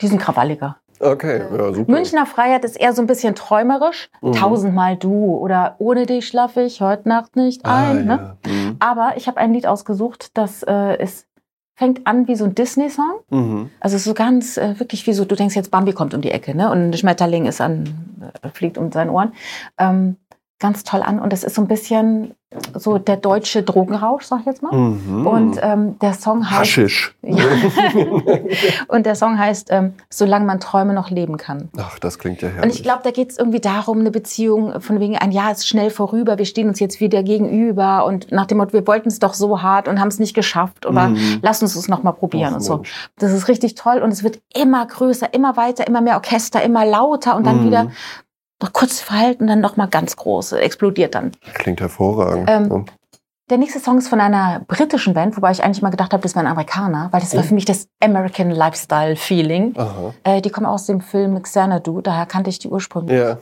[0.00, 0.76] Die sind krawalliger.
[1.00, 1.92] Okay, ja, super.
[1.92, 4.10] Münchner Freiheit ist eher so ein bisschen träumerisch.
[4.20, 4.32] Mhm.
[4.32, 8.04] Tausendmal du oder ohne dich schlafe ich heute Nacht nicht ah, ein.
[8.06, 8.36] Ne?
[8.44, 8.52] ja.
[8.52, 8.76] Mhm.
[8.80, 11.26] Aber ich habe ein Lied ausgesucht, das äh, ist,
[11.76, 13.20] fängt an wie so ein Disney-Song.
[13.30, 13.70] Mhm.
[13.78, 16.56] Also so ganz äh, wirklich wie so, du denkst jetzt Bambi kommt um die Ecke,
[16.56, 16.70] ne?
[16.70, 19.34] Und ein Schmetterling ist an, äh, fliegt um seine Ohren.
[19.78, 20.16] Ähm,
[20.58, 21.18] ganz toll an.
[21.20, 22.34] Und es ist so ein bisschen
[22.74, 24.72] so der deutsche Drogenrausch, sag ich jetzt mal.
[24.72, 25.26] Mhm.
[25.26, 26.60] Und ähm, der Song heißt.
[26.60, 27.14] Haschisch.
[27.22, 27.44] Ja.
[28.88, 31.68] Und der Song heißt, ähm, solange man Träume noch leben kann.
[31.76, 32.64] Ach, das klingt ja herrlich.
[32.64, 35.68] Und ich glaube, da geht es irgendwie darum, eine Beziehung von wegen, ein Jahr ist
[35.68, 39.18] schnell vorüber, wir stehen uns jetzt wieder gegenüber und nach dem Motto, wir wollten es
[39.18, 41.40] doch so hart und haben es nicht geschafft, aber Mhm.
[41.42, 42.76] lass uns es nochmal probieren Ach, und so.
[42.76, 43.10] Mensch.
[43.18, 46.84] Das ist richtig toll und es wird immer größer, immer weiter, immer mehr Orchester, immer
[46.86, 47.66] lauter und dann Mhm.
[47.66, 47.90] wieder
[48.62, 51.32] noch kurz verhalten, dann nochmal ganz groß, explodiert dann.
[51.54, 52.48] Klingt hervorragend.
[52.50, 52.86] Ähm,
[53.50, 56.34] Der nächste Song ist von einer britischen Band, wobei ich eigentlich mal gedacht habe, das
[56.36, 57.46] wären Amerikaner, weil das war Oh.
[57.46, 59.74] für mich das American Lifestyle Feeling.
[60.24, 63.16] Äh, die kommen aus dem Film Xanadu, daher kannte ich die ursprünglich.
[63.18, 63.38] Ja.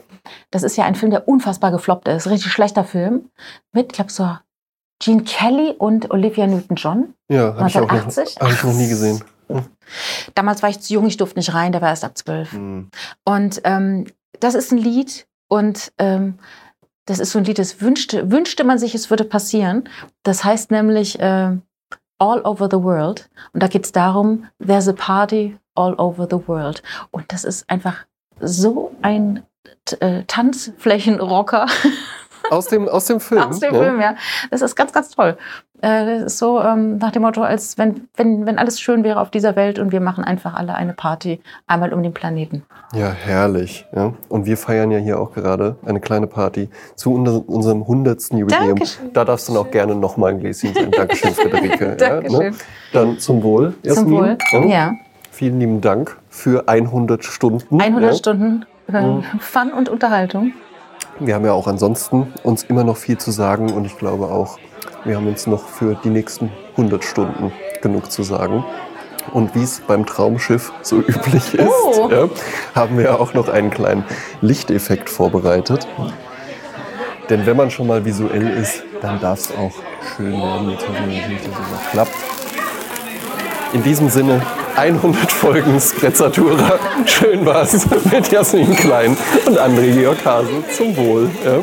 [0.53, 2.29] Das ist ja ein Film, der unfassbar gefloppt ist.
[2.29, 3.31] Richtig schlechter Film.
[3.73, 4.29] Mit, ich glaube, so
[5.01, 7.15] Gene Kelly und Olivia Newton-John.
[7.29, 8.37] Ja, habe ich auch noch, 1980?
[8.41, 9.23] hab ich noch nie gesehen.
[10.35, 12.53] Damals war ich zu jung, ich durfte nicht rein, der war erst ab zwölf.
[12.53, 12.91] Mhm.
[13.25, 14.07] Und ähm,
[14.41, 16.39] das ist ein Lied und ähm,
[17.07, 19.89] das ist so ein Lied, das wünschte, wünschte man sich, es würde passieren.
[20.25, 21.57] Das heißt nämlich äh,
[22.19, 23.31] All Over the World.
[23.53, 26.83] Und da geht es darum, there's a party all over the world.
[27.11, 28.07] Und das ist einfach
[28.41, 29.45] so ein
[30.01, 31.67] äh, Tanzflächenrocker
[32.51, 33.43] Aus, dem, aus dem Film.
[33.43, 33.81] aus dem ja?
[33.81, 34.15] Film, ja.
[34.51, 35.37] Das ist ganz, ganz toll.
[35.83, 39.21] Äh, das ist so ähm, nach dem Motto, als wenn, wenn, wenn alles schön wäre
[39.21, 42.65] auf dieser Welt und wir machen einfach alle eine Party einmal um den Planeten.
[42.95, 43.87] Ja, herrlich.
[43.95, 44.15] Ja.
[44.29, 48.33] Und wir feiern ja hier auch gerade eine kleine Party zu unser, unserem 100.
[48.33, 48.49] Jubiläum.
[48.49, 49.13] Dankeschön.
[49.13, 50.91] Da darfst du dann auch gerne nochmal ein Gläschen sein.
[50.91, 51.97] Dankeschön, Friederike.
[51.97, 52.27] Dankeschön.
[52.27, 52.57] Ja, ne?
[52.93, 54.19] Dann zum Wohl, Zum Jasmin.
[54.19, 54.71] Wohl.
[54.71, 54.95] Ja.
[55.31, 57.81] Vielen lieben Dank für 100 Stunden.
[57.81, 58.17] 100 ja.
[58.17, 59.23] Stunden äh, Mhm.
[59.41, 60.53] Fun und Unterhaltung.
[61.19, 64.59] Wir haben ja auch ansonsten uns immer noch viel zu sagen und ich glaube auch,
[65.05, 68.65] wir haben uns noch für die nächsten 100 Stunden genug zu sagen.
[69.33, 72.09] Und wie es beim Traumschiff so üblich ist, Oh.
[72.11, 72.29] ja,
[72.75, 74.05] haben wir auch noch einen kleinen
[74.43, 75.87] Lichteffekt vorbereitet.
[77.31, 79.73] Denn wenn man schon mal visuell ist, dann darf es auch
[80.17, 80.71] schön werden.
[80.71, 82.15] Jetzt hoffen wir dass klappt.
[83.73, 84.43] In diesem Sinne,
[84.77, 86.79] 100 Folgen Sprezzatura.
[87.07, 89.17] Schön war's mit Jasmin Klein
[89.47, 90.63] und André Georg Hase.
[90.77, 91.31] Zum Wohl.
[91.45, 91.61] Ja.